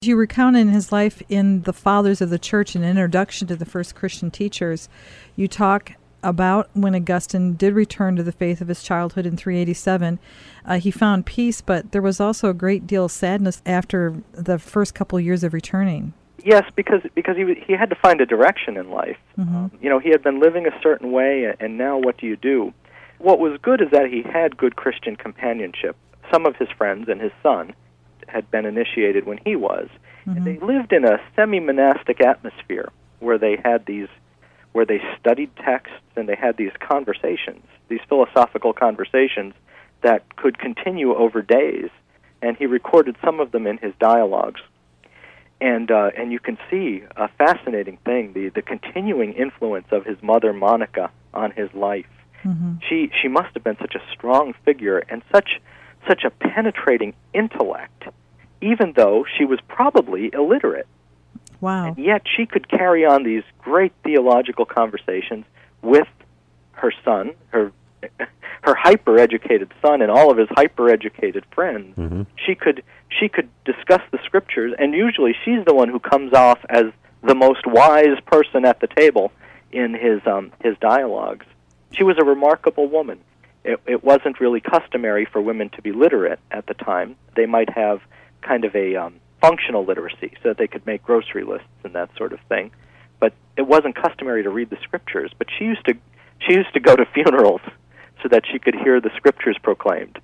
You 0.02 0.16
recount 0.16 0.58
in 0.58 0.70
his 0.70 0.92
life 0.92 1.22
in 1.30 1.62
the 1.62 1.74
Fathers 1.74 2.22
of 2.22 2.32
the 2.32 2.40
Church, 2.40 2.76
an 2.76 2.84
introduction 2.84 3.48
to 3.48 3.56
the 3.56 3.66
first 3.66 3.94
Christian 3.94 4.32
teachers, 4.32 4.90
you 5.36 5.48
talk 5.48 5.94
about 6.24 6.70
when 6.74 6.96
Augustine 6.96 7.54
did 7.54 7.74
return 7.74 8.16
to 8.16 8.24
the 8.24 8.32
faith 8.32 8.62
of 8.62 8.68
his 8.68 8.84
childhood 8.84 9.26
in 9.26 9.38
387. 9.38 10.20
Uh, 10.66 10.80
he 10.80 10.92
found 10.92 11.26
peace, 11.26 11.62
but 11.62 11.92
there 11.92 12.02
was 12.02 12.20
also 12.20 12.50
a 12.50 12.54
great 12.54 12.86
deal 12.88 13.06
of 13.06 13.12
sadness 13.12 13.62
after 13.66 14.22
the 14.32 14.60
first 14.60 14.94
couple 14.94 15.20
years 15.20 15.44
of 15.44 15.54
returning. 15.54 16.14
Yes, 16.43 16.63
because 16.75 17.01
because 17.15 17.38
he 17.38 17.55
he 17.65 17.74
had 17.74 17.89
to 17.89 17.95
find 17.95 18.21
a 18.21 18.25
direction 18.25 18.77
in 18.77 18.89
life. 18.89 19.17
Mhm. 19.38 19.48
Um, 19.55 19.71
you 19.81 19.89
know, 19.89 20.00
he 20.00 20.10
had 20.10 20.24
been 20.24 20.39
living 20.39 20.65
a 20.67 20.81
certain 20.81 21.12
way, 21.12 21.53
and 21.60 21.77
now 21.77 21.98
what 21.98 22.17
do 22.17 22.25
you 22.25 22.36
do? 22.36 22.74
What 23.19 23.39
was 23.39 23.57
good 23.62 23.81
is 23.81 23.89
that 23.91 24.07
he 24.10 24.24
had 24.24 24.57
good 24.57 24.75
Christian 24.75 25.15
companionship. 25.15 25.95
Some 26.31 26.45
of 26.45 26.55
his 26.55 26.69
friends 26.69 27.07
and 27.10 27.21
his 27.21 27.31
son 27.43 27.74
had 28.27 28.50
been 28.50 28.65
initiated 28.65 29.25
when 29.25 29.39
he 29.45 29.55
was, 29.55 29.89
Mhm. 30.25 30.38
and 30.38 30.45
they 30.45 30.57
lived 30.57 30.93
in 30.93 31.03
a 31.05 31.19
semi-monastic 31.36 32.21
atmosphere 32.21 32.89
where 33.19 33.38
they 33.38 33.57
had 33.57 33.86
these, 33.86 34.07
where 34.71 34.86
they 34.86 35.01
studied 35.19 35.55
texts 35.57 35.95
and 36.15 36.27
they 36.27 36.36
had 36.36 36.57
these 36.57 36.71
conversations, 36.79 37.65
these 37.89 38.01
philosophical 38.07 38.74
conversations 38.74 39.53
that 40.01 40.36
could 40.38 40.57
continue 40.57 41.13
over 41.13 41.41
days. 41.41 41.89
And 42.41 42.57
he 42.57 42.65
recorded 42.65 43.17
some 43.24 43.39
of 43.39 43.51
them 43.51 43.67
in 43.67 43.77
his 43.77 43.93
dialogues 44.00 44.62
and 45.62 45.91
uh, 45.91 46.10
and 46.18 46.32
you 46.32 46.39
can 46.39 46.58
see 46.70 47.03
a 47.15 47.30
fascinating 47.38 47.98
thing 48.03 48.34
the 48.34 48.50
the 48.50 48.62
continuing 48.62 49.34
influence 49.34 49.88
of 49.91 50.03
his 50.06 50.22
mother 50.22 50.51
Monica 50.51 51.12
on 51.34 51.51
his 51.51 51.72
life. 51.74 52.08
Mhm. 52.44 52.82
She 52.82 53.12
she 53.22 53.27
must 53.27 53.53
have 53.53 53.63
been 53.63 53.77
such 53.77 53.96
a 53.96 54.01
strong 54.12 54.53
figure 54.65 55.03
and 55.08 55.22
such 55.32 55.62
such 56.08 56.24
a 56.24 56.32
penetrating 56.32 57.13
intellect, 57.34 58.06
even 58.60 58.94
though 58.94 59.24
she 59.38 59.46
was 59.46 59.60
probably 59.68 60.32
illiterate. 60.34 60.88
Wow. 61.62 61.86
And 61.89 61.98
yet 61.98 62.24
she 62.25 62.48
could 62.48 62.68
carry 62.68 63.06
on 63.06 63.24
these 63.24 63.44
great 63.60 63.94
theological 64.03 64.65
conversations 64.65 65.46
with 65.84 66.08
her 66.72 66.91
son, 67.06 67.34
her 67.50 67.72
her 68.63 68.75
hyper 68.75 69.17
educated 69.17 69.72
son 69.81 70.01
and 70.01 70.12
all 70.12 70.31
of 70.31 70.38
his 70.38 70.48
hyper 70.51 70.89
educated 70.89 71.43
friends. 71.53 71.96
Mhm. 71.98 72.25
She 72.46 72.55
could 72.55 72.84
she 73.10 73.27
could 73.27 73.50
discuss 73.65 74.01
the 74.12 74.20
scriptures 74.25 74.74
and 74.77 74.93
usually 74.93 75.36
she's 75.43 75.63
the 75.65 75.74
one 75.74 75.89
who 75.89 76.00
comes 76.00 76.34
off 76.34 76.60
as 76.70 76.86
the 77.24 77.36
most 77.36 77.65
wise 77.65 78.20
person 78.25 78.65
at 78.65 78.79
the 78.79 78.88
table 78.88 79.31
in 79.72 79.93
his 79.93 80.22
um 80.25 80.51
his 80.63 80.78
dialogues. 80.80 81.45
She 81.91 82.04
was 82.04 82.17
a 82.19 82.23
remarkable 82.26 82.88
woman. 82.88 83.19
It, 83.63 83.80
it 83.86 84.04
wasn't 84.04 84.39
really 84.39 84.60
customary 84.62 85.26
for 85.26 85.41
women 85.41 85.69
to 85.71 85.82
be 85.82 85.91
literate 85.91 86.39
at 86.49 86.65
the 86.67 86.73
time. 86.73 87.15
They 87.36 87.45
might 87.45 87.69
have 87.69 88.02
kind 88.41 88.65
of 88.65 88.76
a 88.76 88.95
um, 88.95 89.15
functional 89.39 89.86
literacy 89.86 90.34
so 90.41 90.49
that 90.49 90.58
they 90.58 90.67
could 90.67 90.86
make 90.86 91.04
grocery 91.04 91.43
lists 91.43 91.67
and 91.84 91.93
that 91.93 92.10
sort 92.17 92.34
of 92.34 92.39
thing. 92.49 92.71
But 93.19 93.34
it 93.58 93.67
wasn't 93.67 93.95
customary 93.95 94.41
to 94.43 94.49
read 94.49 94.71
the 94.71 94.78
scriptures. 94.82 95.32
But 95.38 95.47
she 95.58 95.65
used 95.65 95.86
to 95.86 95.93
she 96.39 96.54
used 96.54 96.73
to 96.73 96.80
go 96.80 96.95
to 96.95 97.06
funerals 97.13 97.62
so 98.21 98.29
that 98.29 98.43
she 98.51 98.60
could 98.60 98.75
hear 98.75 98.99
the 99.01 99.12
scriptures 99.15 99.57
proclaimed. 99.62 100.19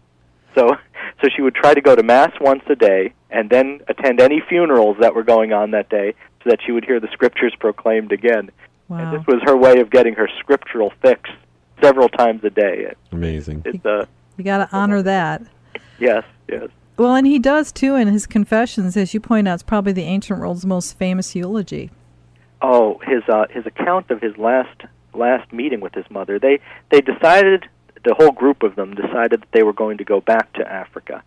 So 0.56 0.70
so 1.22 1.30
she 1.36 1.42
would 1.42 1.56
try 1.56 1.74
to 1.74 1.82
go 1.82 1.96
to 1.96 2.04
mass 2.04 2.32
once 2.40 2.64
a 2.70 2.76
day 2.76 3.14
and 3.30 3.50
then 3.50 3.82
attend 3.88 4.20
any 4.22 4.42
funerals 4.48 4.98
that 5.00 5.14
were 5.16 5.24
going 5.24 5.54
on 5.54 5.72
that 5.72 5.90
day 5.90 6.14
so 6.44 6.50
that 6.50 6.60
she 6.66 6.72
would 6.72 6.86
hear 6.86 7.00
the 7.00 7.10
scriptures 7.12 7.54
proclaimed 7.60 8.12
again. 8.12 8.50
Wow. 8.88 9.00
And 9.00 9.18
this 9.20 9.28
was 9.28 9.42
her 9.44 9.58
way 9.58 9.80
of 9.80 9.90
getting 9.90 10.14
her 10.14 10.30
scriptural 10.40 10.94
fix 11.02 11.30
several 11.82 12.08
times 12.10 12.44
a 12.44 12.50
day. 12.50 12.86
It, 12.90 12.98
Amazing. 13.12 13.64
it's 13.66 13.86
uh, 13.86 14.06
You 14.38 14.44
got 14.44 14.60
to 14.70 14.76
honor 14.76 15.02
that. 15.02 15.42
yes, 16.00 16.24
yes. 16.48 16.70
Well, 16.96 17.14
and 17.16 17.28
he 17.28 17.38
does 17.38 17.72
too 17.72 17.96
in 17.96 18.08
his 18.08 18.26
Confessions, 18.26 18.98
as 18.98 19.14
you 19.14 19.20
point 19.20 19.48
out, 19.48 19.56
it's 19.56 19.64
probably 19.64 19.94
the 19.94 20.04
ancient 20.04 20.40
world's 20.40 20.66
most 20.66 20.98
famous 20.98 21.36
eulogy. 21.36 21.92
Oh, 22.62 23.00
his 23.06 23.22
uh, 23.28 23.46
his 23.52 23.68
account 23.68 24.10
of 24.10 24.20
his 24.20 24.36
last 24.38 24.82
last 25.14 25.52
meeting 25.54 25.80
with 25.80 25.94
his 25.94 26.10
mother. 26.10 26.40
They 26.40 26.60
they 26.90 27.02
decided 27.02 27.68
the 28.08 28.16
whole 28.16 28.32
group 28.32 28.64
of 28.64 28.76
them 28.76 28.96
decided 28.96 29.42
that 29.42 29.52
they 29.52 29.64
were 29.64 29.74
going 29.74 29.98
to 29.98 30.06
go 30.06 30.22
back 30.22 30.54
to 30.54 30.72
Africa, 30.84 31.24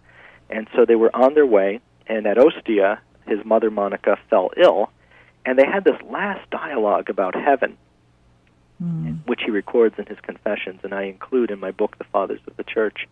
and 0.49 0.67
so 0.75 0.87
they 0.87 0.97
were 0.97 1.15
on 1.15 1.35
their 1.35 1.47
way. 1.47 1.81
And 2.07 2.27
at 2.27 2.39
Ostia, 2.39 3.01
his 3.27 3.45
mother 3.45 3.71
Monica 3.71 4.19
fell 4.31 4.51
ill, 4.57 4.91
and 5.45 5.59
they 5.59 5.67
had 5.67 5.85
this 5.85 6.01
last 6.19 6.49
dialogue 6.51 7.11
about 7.11 7.35
heaven, 7.35 7.77
Mm. 8.83 9.19
which 9.27 9.43
he 9.45 9.51
records 9.51 9.99
in 9.99 10.07
his 10.07 10.19
Confessions, 10.21 10.81
and 10.85 10.95
I 10.95 11.03
include 11.03 11.51
in 11.51 11.61
my 11.61 11.71
book, 11.71 11.99
The 11.99 12.05
Fathers 12.05 12.41
of 12.47 12.57
the 12.57 12.65
Church. 12.65 13.07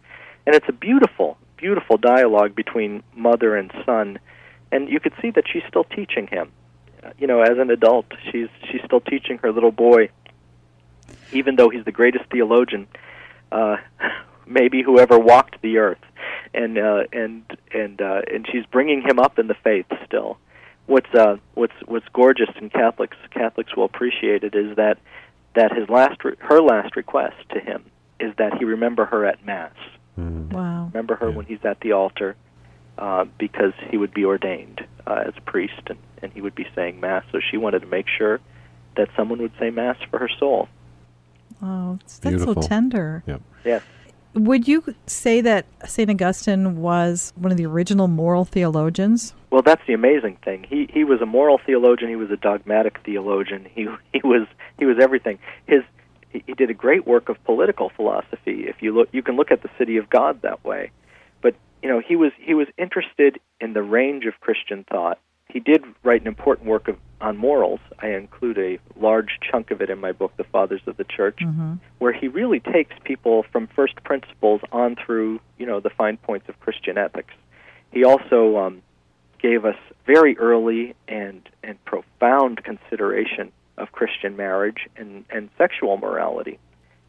And 0.46 0.56
it's 0.56 0.66
a 0.66 0.72
beautiful, 0.72 1.36
beautiful 1.58 1.98
dialogue 1.98 2.54
between 2.54 3.02
mother 3.14 3.54
and 3.54 3.70
son, 3.84 4.18
and 4.72 4.88
you 4.88 4.98
could 4.98 5.12
see 5.20 5.30
that 5.32 5.44
she's 5.46 5.66
still 5.68 5.84
teaching 5.84 6.26
him. 6.26 6.46
Uh, 7.04 7.10
You 7.18 7.26
know, 7.26 7.42
as 7.42 7.58
an 7.58 7.70
adult, 7.70 8.06
she's 8.30 8.48
she's 8.66 8.82
still 8.88 9.02
teaching 9.12 9.36
her 9.42 9.52
little 9.52 9.76
boy, 9.88 10.08
even 11.32 11.56
though 11.56 11.68
he's 11.68 11.84
the 11.84 11.98
greatest 12.00 12.24
theologian, 12.30 12.86
uh, 13.52 13.76
maybe 14.46 14.82
whoever 14.82 15.18
walked 15.18 15.60
the 15.62 15.78
earth, 15.78 15.98
and 16.54 16.78
uh, 16.78 17.04
and 17.12 17.44
and 17.72 18.00
uh, 18.00 18.22
and 18.32 18.46
she's 18.50 18.64
bringing 18.66 19.02
him 19.02 19.18
up 19.18 19.38
in 19.38 19.46
the 19.46 19.56
faith 19.64 19.86
still. 20.06 20.38
What's 20.86 21.12
uh, 21.14 21.36
what's 21.54 21.74
what's 21.86 22.06
gorgeous 22.12 22.48
and 22.56 22.72
Catholics 22.72 23.16
Catholics 23.30 23.76
will 23.76 23.84
appreciate 23.84 24.42
it 24.44 24.54
is 24.54 24.76
that 24.76 24.98
that 25.54 25.72
his 25.76 25.88
last 25.88 26.24
re- 26.24 26.36
her 26.40 26.60
last 26.62 26.96
request 26.96 27.36
to 27.52 27.60
him 27.60 27.84
is 28.20 28.34
that 28.38 28.56
he 28.58 28.64
remember 28.64 29.04
her 29.04 29.24
at 29.26 29.44
mass. 29.44 29.72
Mhm. 30.18 30.52
Wow. 30.52 30.90
Remember 30.92 31.14
her 31.16 31.28
Yeah. 31.30 31.36
when 31.36 31.46
he's 31.46 31.64
at 31.64 31.80
the 31.80 31.92
altar, 31.92 32.36
uh, 32.96 33.24
because 33.38 33.72
he 33.90 33.96
would 33.96 34.12
be 34.14 34.24
ordained 34.24 34.84
uh, 35.06 35.24
as 35.26 35.34
a 35.36 35.40
priest 35.42 35.82
and, 35.86 35.98
and 36.22 36.32
he 36.32 36.40
would 36.40 36.54
be 36.54 36.66
saying 36.74 36.98
mass. 37.00 37.22
So 37.32 37.38
she 37.40 37.56
wanted 37.56 37.80
to 37.80 37.86
make 37.86 38.06
sure 38.08 38.40
that 38.96 39.08
someone 39.16 39.40
would 39.40 39.52
say 39.60 39.70
mass 39.70 39.96
for 40.10 40.18
her 40.18 40.28
soul. 40.38 40.68
Oh, 41.62 41.98
that's 42.00 42.18
that's 42.18 42.44
so 42.44 42.54
tender. 42.54 43.22
Yep. 43.26 43.42
Yes. 43.64 43.82
Would 44.34 44.68
you 44.68 44.94
say 45.06 45.40
that 45.40 45.66
St. 45.86 46.10
Augustine 46.10 46.76
was 46.76 47.32
one 47.34 47.50
of 47.50 47.56
the 47.56 47.66
original 47.66 48.08
moral 48.08 48.44
theologians? 48.44 49.34
Well, 49.50 49.62
that's 49.62 49.82
the 49.86 49.94
amazing 49.94 50.38
thing. 50.44 50.64
He 50.68 50.88
he 50.92 51.04
was 51.04 51.20
a 51.20 51.26
moral 51.26 51.58
theologian. 51.64 52.10
He 52.10 52.16
was 52.16 52.30
a 52.30 52.36
dogmatic 52.36 53.00
theologian. 53.04 53.66
He 53.74 53.88
he 54.12 54.20
was 54.22 54.46
he 54.78 54.84
was 54.84 54.98
everything. 55.00 55.38
His 55.66 55.82
he, 56.30 56.44
he 56.46 56.52
did 56.54 56.70
a 56.70 56.74
great 56.74 57.06
work 57.06 57.28
of 57.28 57.42
political 57.44 57.90
philosophy. 57.90 58.66
If 58.68 58.76
you 58.80 58.94
look, 58.94 59.08
you 59.12 59.22
can 59.22 59.36
look 59.36 59.50
at 59.50 59.62
the 59.62 59.70
City 59.78 59.96
of 59.96 60.10
God 60.10 60.42
that 60.42 60.64
way. 60.64 60.90
But 61.40 61.54
you 61.82 61.88
know, 61.88 62.00
he 62.06 62.14
was 62.14 62.32
he 62.38 62.54
was 62.54 62.68
interested 62.76 63.40
in 63.60 63.72
the 63.72 63.82
range 63.82 64.26
of 64.26 64.34
Christian 64.40 64.84
thought. 64.84 65.18
He 65.52 65.60
did 65.60 65.82
write 66.02 66.20
an 66.20 66.28
important 66.28 66.68
work 66.68 66.88
of 66.88 66.96
on 67.20 67.36
morals. 67.36 67.80
I 68.00 68.08
include 68.10 68.58
a 68.58 68.78
large 68.96 69.40
chunk 69.40 69.70
of 69.72 69.80
it 69.80 69.90
in 69.90 69.98
my 69.98 70.12
book, 70.12 70.36
The 70.36 70.44
Fathers 70.44 70.82
of 70.86 70.96
the 70.96 71.04
Church 71.04 71.38
Mm-hmm. 71.40 71.74
where 71.98 72.12
he 72.12 72.28
really 72.28 72.60
takes 72.60 72.94
people 73.04 73.44
from 73.50 73.66
first 73.66 73.96
principles 74.04 74.60
on 74.70 74.94
through, 74.94 75.40
you 75.58 75.66
know, 75.66 75.80
the 75.80 75.90
fine 75.90 76.16
points 76.16 76.48
of 76.48 76.60
Christian 76.60 76.96
ethics. 76.96 77.34
He 77.90 78.04
also 78.04 78.56
um, 78.58 78.82
gave 79.40 79.64
us 79.64 79.76
very 80.06 80.36
early 80.38 80.94
and 81.08 81.42
and 81.62 81.82
profound 81.84 82.62
consideration 82.62 83.50
of 83.78 83.90
Christian 83.92 84.36
marriage 84.36 84.86
and 84.96 85.24
and 85.30 85.48
sexual 85.58 85.96
morality. 85.96 86.58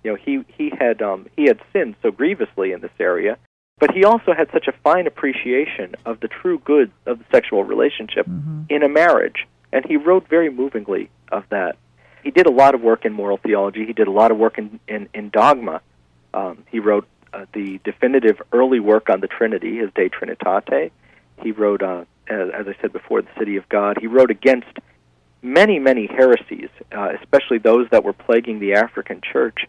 You 0.03 0.11
know, 0.11 0.17
he 0.17 0.43
he 0.57 0.71
had 0.77 1.01
um, 1.01 1.27
he 1.35 1.45
had 1.45 1.59
sinned 1.73 1.95
so 2.01 2.11
grievously 2.11 2.71
in 2.71 2.81
this 2.81 2.91
area, 2.99 3.37
but 3.79 3.91
he 3.91 4.03
also 4.03 4.33
had 4.33 4.49
such 4.51 4.67
a 4.67 4.73
fine 4.83 5.07
appreciation 5.07 5.95
of 6.05 6.19
the 6.19 6.27
true 6.27 6.59
goods 6.59 6.91
of 7.05 7.19
the 7.19 7.25
sexual 7.31 7.63
relationship 7.63 8.25
Mm-hmm. 8.27 8.61
in 8.69 8.83
a 8.83 8.89
marriage, 8.89 9.47
and 9.71 9.85
he 9.85 9.97
wrote 9.97 10.27
very 10.27 10.49
movingly 10.49 11.09
of 11.31 11.43
that. 11.49 11.77
He 12.23 12.31
did 12.31 12.45
a 12.47 12.51
lot 12.51 12.75
of 12.75 12.81
work 12.81 13.05
in 13.05 13.13
moral 13.13 13.37
theology. 13.37 13.85
He 13.85 13.93
did 13.93 14.07
a 14.07 14.11
lot 14.11 14.31
of 14.31 14.37
work 14.37 14.57
in 14.57 14.79
in, 14.87 15.07
in 15.13 15.29
dogma. 15.29 15.81
Um, 16.33 16.63
he 16.69 16.79
wrote 16.79 17.07
uh, 17.33 17.45
the 17.53 17.79
definitive 17.83 18.41
early 18.51 18.79
work 18.79 19.09
on 19.09 19.19
the 19.21 19.27
Trinity, 19.27 19.77
his 19.77 19.89
De 19.95 20.09
Trinitate. 20.09 20.91
He 21.41 21.51
wrote, 21.51 21.81
uh, 21.81 22.03
as, 22.27 22.49
as 22.53 22.67
I 22.67 22.75
said 22.81 22.91
before, 22.91 23.21
the 23.21 23.29
City 23.37 23.55
of 23.55 23.67
God. 23.69 23.97
He 23.99 24.07
wrote 24.07 24.29
against 24.29 24.67
many, 25.41 25.79
many 25.79 26.05
heresies, 26.07 26.69
uh, 26.91 27.13
especially 27.21 27.59
those 27.59 27.87
that 27.91 28.03
were 28.03 28.13
plaguing 28.13 28.59
the 28.59 28.73
African 28.73 29.21
church. 29.21 29.59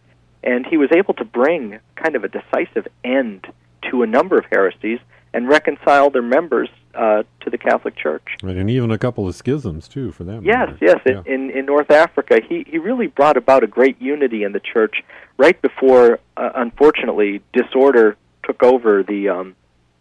And 0.43 0.67
he 0.67 0.77
was 0.77 0.91
able 0.93 1.15
to 1.15 1.25
bring 1.25 1.79
kind 1.97 2.17
of 2.17 2.25
a 2.25 2.29
decisive 2.29 2.89
end 3.05 3.47
to 3.91 4.03
a 4.03 4.07
number 4.07 4.37
of 4.39 4.45
heresies 4.51 4.99
and 5.33 5.49
reconcile 5.49 6.11
their 6.11 6.23
members 6.23 6.69
uh, 6.95 7.23
to 7.41 7.51
the 7.51 7.57
Catholic 7.59 7.97
Church. 7.97 8.25
Right, 8.43 8.57
and 8.57 8.69
even 8.69 8.91
a 8.91 8.99
couple 8.99 9.29
of 9.29 9.35
schisms 9.37 9.87
too, 9.87 10.11
for 10.11 10.25
them. 10.25 10.45
Yes, 10.45 10.69
matter. 10.71 10.79
yes. 10.81 11.01
Yeah. 11.07 11.23
In 11.33 11.51
in 11.51 11.67
North 11.67 11.91
Africa, 11.91 12.41
he 12.47 12.65
he 12.69 12.79
really 12.79 13.07
brought 13.07 13.37
about 13.37 13.63
a 13.63 13.69
great 13.69 14.01
unity 14.03 14.43
in 14.43 14.53
the 14.53 14.61
church 14.61 15.03
right 15.39 15.61
before, 15.63 16.19
uh, 16.37 16.51
unfortunately, 16.57 17.41
disorder 17.53 18.17
took 18.45 18.63
over 18.63 19.03
the 19.05 19.29
um, 19.29 19.55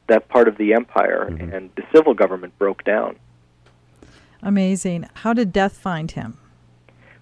that 0.08 0.28
part 0.30 0.48
of 0.48 0.58
the 0.58 0.74
empire, 0.74 1.28
Mhm. 1.30 1.54
and 1.56 1.70
the 1.76 1.84
civil 1.94 2.16
government 2.16 2.58
broke 2.58 2.84
down. 2.84 3.16
Amazing. 4.42 5.06
How 5.16 5.34
did 5.34 5.52
death 5.54 5.78
find 5.78 6.10
him? 6.12 6.38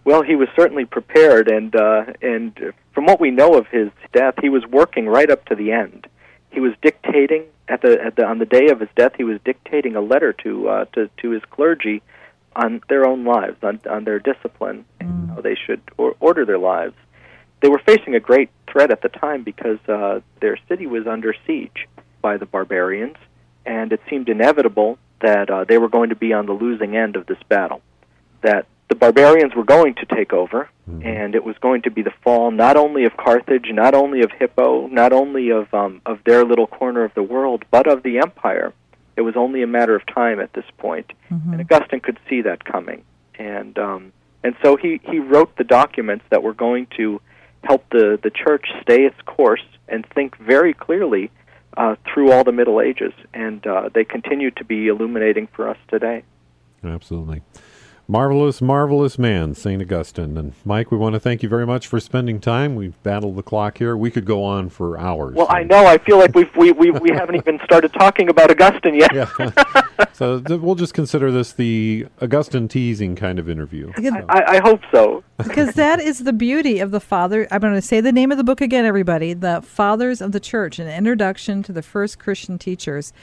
Well, 0.06 0.22
he 0.22 0.36
was 0.36 0.48
certainly 0.56 0.86
prepared, 0.86 1.50
and 1.50 1.76
uh, 1.76 2.06
and 2.22 2.74
from 2.94 3.06
what 3.06 3.20
we 3.20 3.32
know 3.32 3.56
of 3.56 3.68
his 3.68 3.90
death, 4.14 4.36
he 4.42 4.48
was 4.48 4.66
working 4.66 5.08
right 5.08 5.30
up 5.30 5.44
to 5.46 5.56
the 5.56 5.72
end. 5.74 6.08
He 6.58 6.62
was 6.62 6.74
dictating 6.82 7.44
at 7.68 7.84
the, 7.84 8.04
at 8.04 8.16
the 8.16 8.26
on 8.26 8.40
the 8.40 8.46
day 8.48 8.70
of 8.70 8.80
his 8.80 8.90
death. 8.96 9.12
He 9.16 9.24
was 9.24 9.40
dictating 9.46 9.96
a 9.96 10.02
letter 10.02 10.34
to 10.42 10.68
uh, 10.68 10.86
to 10.94 11.08
to 11.18 11.30
his 11.30 11.44
clergy 11.52 12.02
on 12.56 12.82
their 12.90 13.06
own 13.06 13.26
lives, 13.26 13.58
on 13.62 13.80
on 13.88 14.06
their 14.06 14.18
discipline, 14.18 14.84
and 15.00 15.30
how 15.30 15.42
they 15.42 15.54
should 15.54 15.82
or, 15.98 16.16
order 16.20 16.46
their 16.46 16.58
lives. 16.58 16.96
They 17.62 17.70
were 17.70 17.82
facing 17.86 18.16
a 18.16 18.20
great 18.20 18.50
threat 18.66 18.90
at 18.90 19.04
the 19.04 19.10
time 19.10 19.44
because 19.44 19.78
uh, 19.88 20.22
their 20.42 20.58
city 20.68 20.88
was 20.88 21.06
under 21.06 21.36
siege 21.46 21.88
by 22.24 22.38
the 22.38 22.48
barbarians, 22.48 23.18
and 23.64 23.94
it 23.94 24.02
seemed 24.10 24.28
inevitable 24.28 24.98
that 25.22 25.52
uh, 25.52 25.64
they 25.66 25.78
were 25.78 25.90
going 25.90 26.10
to 26.10 26.16
be 26.16 26.34
on 26.34 26.48
the 26.48 26.54
losing 26.54 26.98
end 26.98 27.16
of 27.18 27.28
this 27.28 27.44
battle. 27.48 27.84
That 28.42 28.66
the 28.90 28.96
barbarians 28.96 29.54
were 29.56 29.64
going 29.66 29.94
to 29.96 30.06
take 30.06 30.32
over, 30.34 30.70
Mhm. 30.90 31.06
and 31.06 31.36
it 31.36 31.44
was 31.44 31.58
going 31.58 31.82
to 31.84 31.92
be 31.92 32.02
the 32.02 32.14
fall 32.24 32.52
not 32.52 32.78
only 32.78 33.04
of 33.06 33.18
Carthage, 33.18 33.70
not 33.74 33.94
only 33.94 34.22
of 34.22 34.32
Hippo, 34.32 34.88
not 34.88 35.12
only 35.12 35.50
of 35.50 35.74
um, 35.74 36.02
of 36.06 36.24
their 36.24 36.44
little 36.46 36.68
corner 36.68 37.04
of 37.04 37.14
the 37.14 37.24
world, 37.24 37.66
but 37.72 37.86
of 37.88 38.04
the 38.04 38.18
empire. 38.20 38.74
It 39.18 39.22
was 39.22 39.36
only 39.36 39.62
a 39.62 39.68
matter 39.68 39.96
of 39.96 40.06
time 40.06 40.40
at 40.40 40.54
this 40.54 40.66
point, 40.78 41.12
Mhm. 41.32 41.52
and 41.54 41.62
Augustine 41.62 42.00
could 42.00 42.20
see 42.30 42.42
that 42.42 42.64
coming, 42.64 43.04
and 43.38 43.78
um, 43.78 44.14
and 44.44 44.56
so 44.64 44.78
he 44.78 45.02
he 45.04 45.20
wrote 45.20 45.56
the 45.58 45.64
documents 45.66 46.24
that 46.30 46.42
were 46.44 46.54
going 46.54 46.86
to 46.98 47.20
help 47.64 47.84
the 47.90 48.18
the 48.22 48.30
church 48.30 48.66
stay 48.82 49.04
its 49.06 49.20
course 49.26 49.66
and 49.90 50.06
think 50.16 50.38
very 50.38 50.74
clearly 50.74 51.30
uh, 51.76 51.96
through 52.06 52.32
all 52.32 52.44
the 52.44 52.52
Middle 52.54 52.80
Ages, 52.82 53.14
and 53.34 53.68
uh, 53.68 53.90
they 53.94 54.04
continue 54.06 54.50
to 54.52 54.64
be 54.64 54.88
illuminating 54.88 55.48
for 55.48 55.68
us 55.68 55.78
today. 55.90 56.24
Absolutely. 56.84 57.42
Marvelous, 58.10 58.62
marvelous 58.62 59.20
man, 59.20 59.54
St. 59.54 59.82
Augustine. 59.82 60.38
And 60.38 60.54
Mike, 60.64 60.92
we 60.92 60.98
want 60.98 61.14
to 61.14 61.20
thank 61.20 61.44
you 61.44 61.50
very 61.50 61.68
much 61.68 61.88
for 61.88 62.00
spending 62.00 62.40
time. 62.40 62.76
We've 62.76 63.02
battled 63.04 63.36
the 63.36 63.44
clock 63.44 63.80
here. 63.80 63.98
We 63.98 64.12
could 64.12 64.24
go 64.24 64.46
on 64.46 64.70
for 64.70 64.98
hours. 64.98 65.36
Well, 65.36 65.48
I 65.50 65.64
know. 65.64 65.86
I 65.86 65.98
feel 65.98 66.18
like 66.18 66.34
we've, 66.34 66.56
we 66.56 66.72
we 66.72 66.92
we 66.92 67.10
haven't 67.12 67.36
even 67.36 67.60
started 67.66 67.92
talking 67.94 68.30
about 68.30 68.50
Augustine 68.50 68.96
yet. 68.96 69.14
Yeah. 69.14 69.30
so 70.14 70.40
th- 70.40 70.60
we'll 70.60 70.76
just 70.76 70.94
consider 70.94 71.32
this 71.32 71.54
the 71.54 72.08
Augustine 72.22 72.68
teasing 72.68 73.16
kind 73.16 73.40
of 73.40 73.50
interview. 73.50 73.92
Because- 73.96 74.14
I, 74.30 74.44
I 74.58 74.60
hope 74.64 74.82
so. 74.92 75.24
because 75.38 75.74
that 75.76 76.00
is 76.00 76.24
the 76.24 76.34
beauty 76.34 76.80
of 76.80 76.90
the 76.92 77.00
father 77.00 77.48
i'm 77.52 77.62
going 77.62 77.74
to 77.76 77.82
say 77.82 78.02
the 78.02 78.12
name 78.12 78.32
of 78.32 78.38
the 78.40 78.44
book 78.44 78.60
again 78.60 78.86
everybody 78.86 79.34
the 79.34 79.62
fathers 79.62 80.20
of 80.20 80.32
the 80.32 80.40
church 80.40 80.80
an 80.80 80.88
introduction 80.88 81.62
to 81.62 81.72
the 81.72 81.84
first 81.84 82.18
christian 82.18 82.58
teachers 82.58 83.14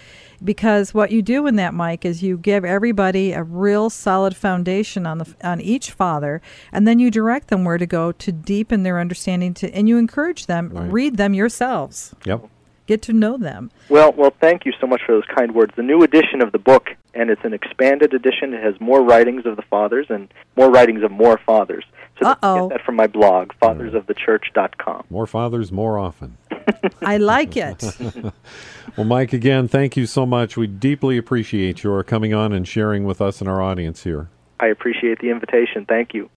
because 0.42 0.94
what 0.94 1.10
you 1.10 1.22
do 1.22 1.46
in 1.48 1.56
that 1.56 1.74
mike 1.74 2.04
is 2.04 2.22
you 2.22 2.38
give 2.38 2.64
everybody 2.64 3.32
a 3.32 3.42
real 3.42 3.90
solid 3.90 4.36
foundation 4.36 5.06
on 5.06 5.18
the 5.18 5.34
on 5.42 5.60
each 5.60 5.90
father 5.90 6.40
and 6.72 6.86
then 6.86 7.00
you 7.00 7.10
direct 7.10 7.48
them 7.48 7.64
where 7.64 7.78
to 7.78 7.86
go 7.86 8.12
to 8.12 8.30
deepen 8.30 8.84
their 8.84 9.00
understanding 9.00 9.52
to 9.52 9.68
and 9.74 9.88
you 9.88 9.98
encourage 9.98 10.46
them 10.46 10.70
Right. 10.72 10.92
read 10.92 11.16
them 11.16 11.34
yourselves 11.34 12.14
Yep. 12.24 12.48
Get 12.86 13.02
to 13.02 13.12
know 13.12 13.36
them 13.36 13.70
Well, 13.88 14.12
well, 14.12 14.32
thank 14.40 14.64
you 14.64 14.72
so 14.80 14.86
much 14.86 15.00
for 15.06 15.12
those 15.12 15.24
kind 15.34 15.54
words. 15.54 15.72
The 15.76 15.82
new 15.82 16.02
edition 16.02 16.42
of 16.42 16.52
the 16.52 16.58
book, 16.58 16.88
and 17.14 17.30
it's 17.30 17.44
an 17.44 17.52
expanded 17.54 18.14
edition. 18.14 18.54
It 18.54 18.62
has 18.62 18.80
more 18.80 19.02
writings 19.02 19.46
of 19.46 19.56
the 19.56 19.62
fathers 19.62 20.06
and 20.08 20.28
more 20.56 20.70
writings 20.70 21.02
of 21.02 21.10
more 21.10 21.38
fathers. 21.44 21.84
So 22.18 22.28
you 22.28 22.32
Uh-oh. 22.32 22.68
get 22.68 22.78
that 22.78 22.84
from 22.86 22.96
my 22.96 23.06
blog, 23.06 23.52
fathersofthechurch.com. 23.62 25.04
More 25.10 25.26
fathers, 25.26 25.72
more 25.72 25.98
often. 25.98 26.36
i 27.02 27.16
like 27.18 27.56
it 27.56 27.84
Well, 28.96 29.04
Mike, 29.04 29.32
again, 29.32 29.68
thank 29.68 29.96
you 29.96 30.06
so 30.06 30.24
much. 30.24 30.56
We 30.56 30.66
deeply 30.66 31.16
appreciate 31.18 31.82
your 31.82 32.02
coming 32.04 32.32
on 32.32 32.52
and 32.52 32.66
sharing 32.66 33.04
with 33.04 33.20
us 33.20 33.40
and 33.40 33.48
our 33.50 33.60
audience 33.60 34.04
here. 34.04 34.28
I 34.60 34.68
appreciate 34.68 35.18
the 35.18 35.30
invitation. 35.30 35.84
Thank 35.86 36.14
you. 36.14 36.30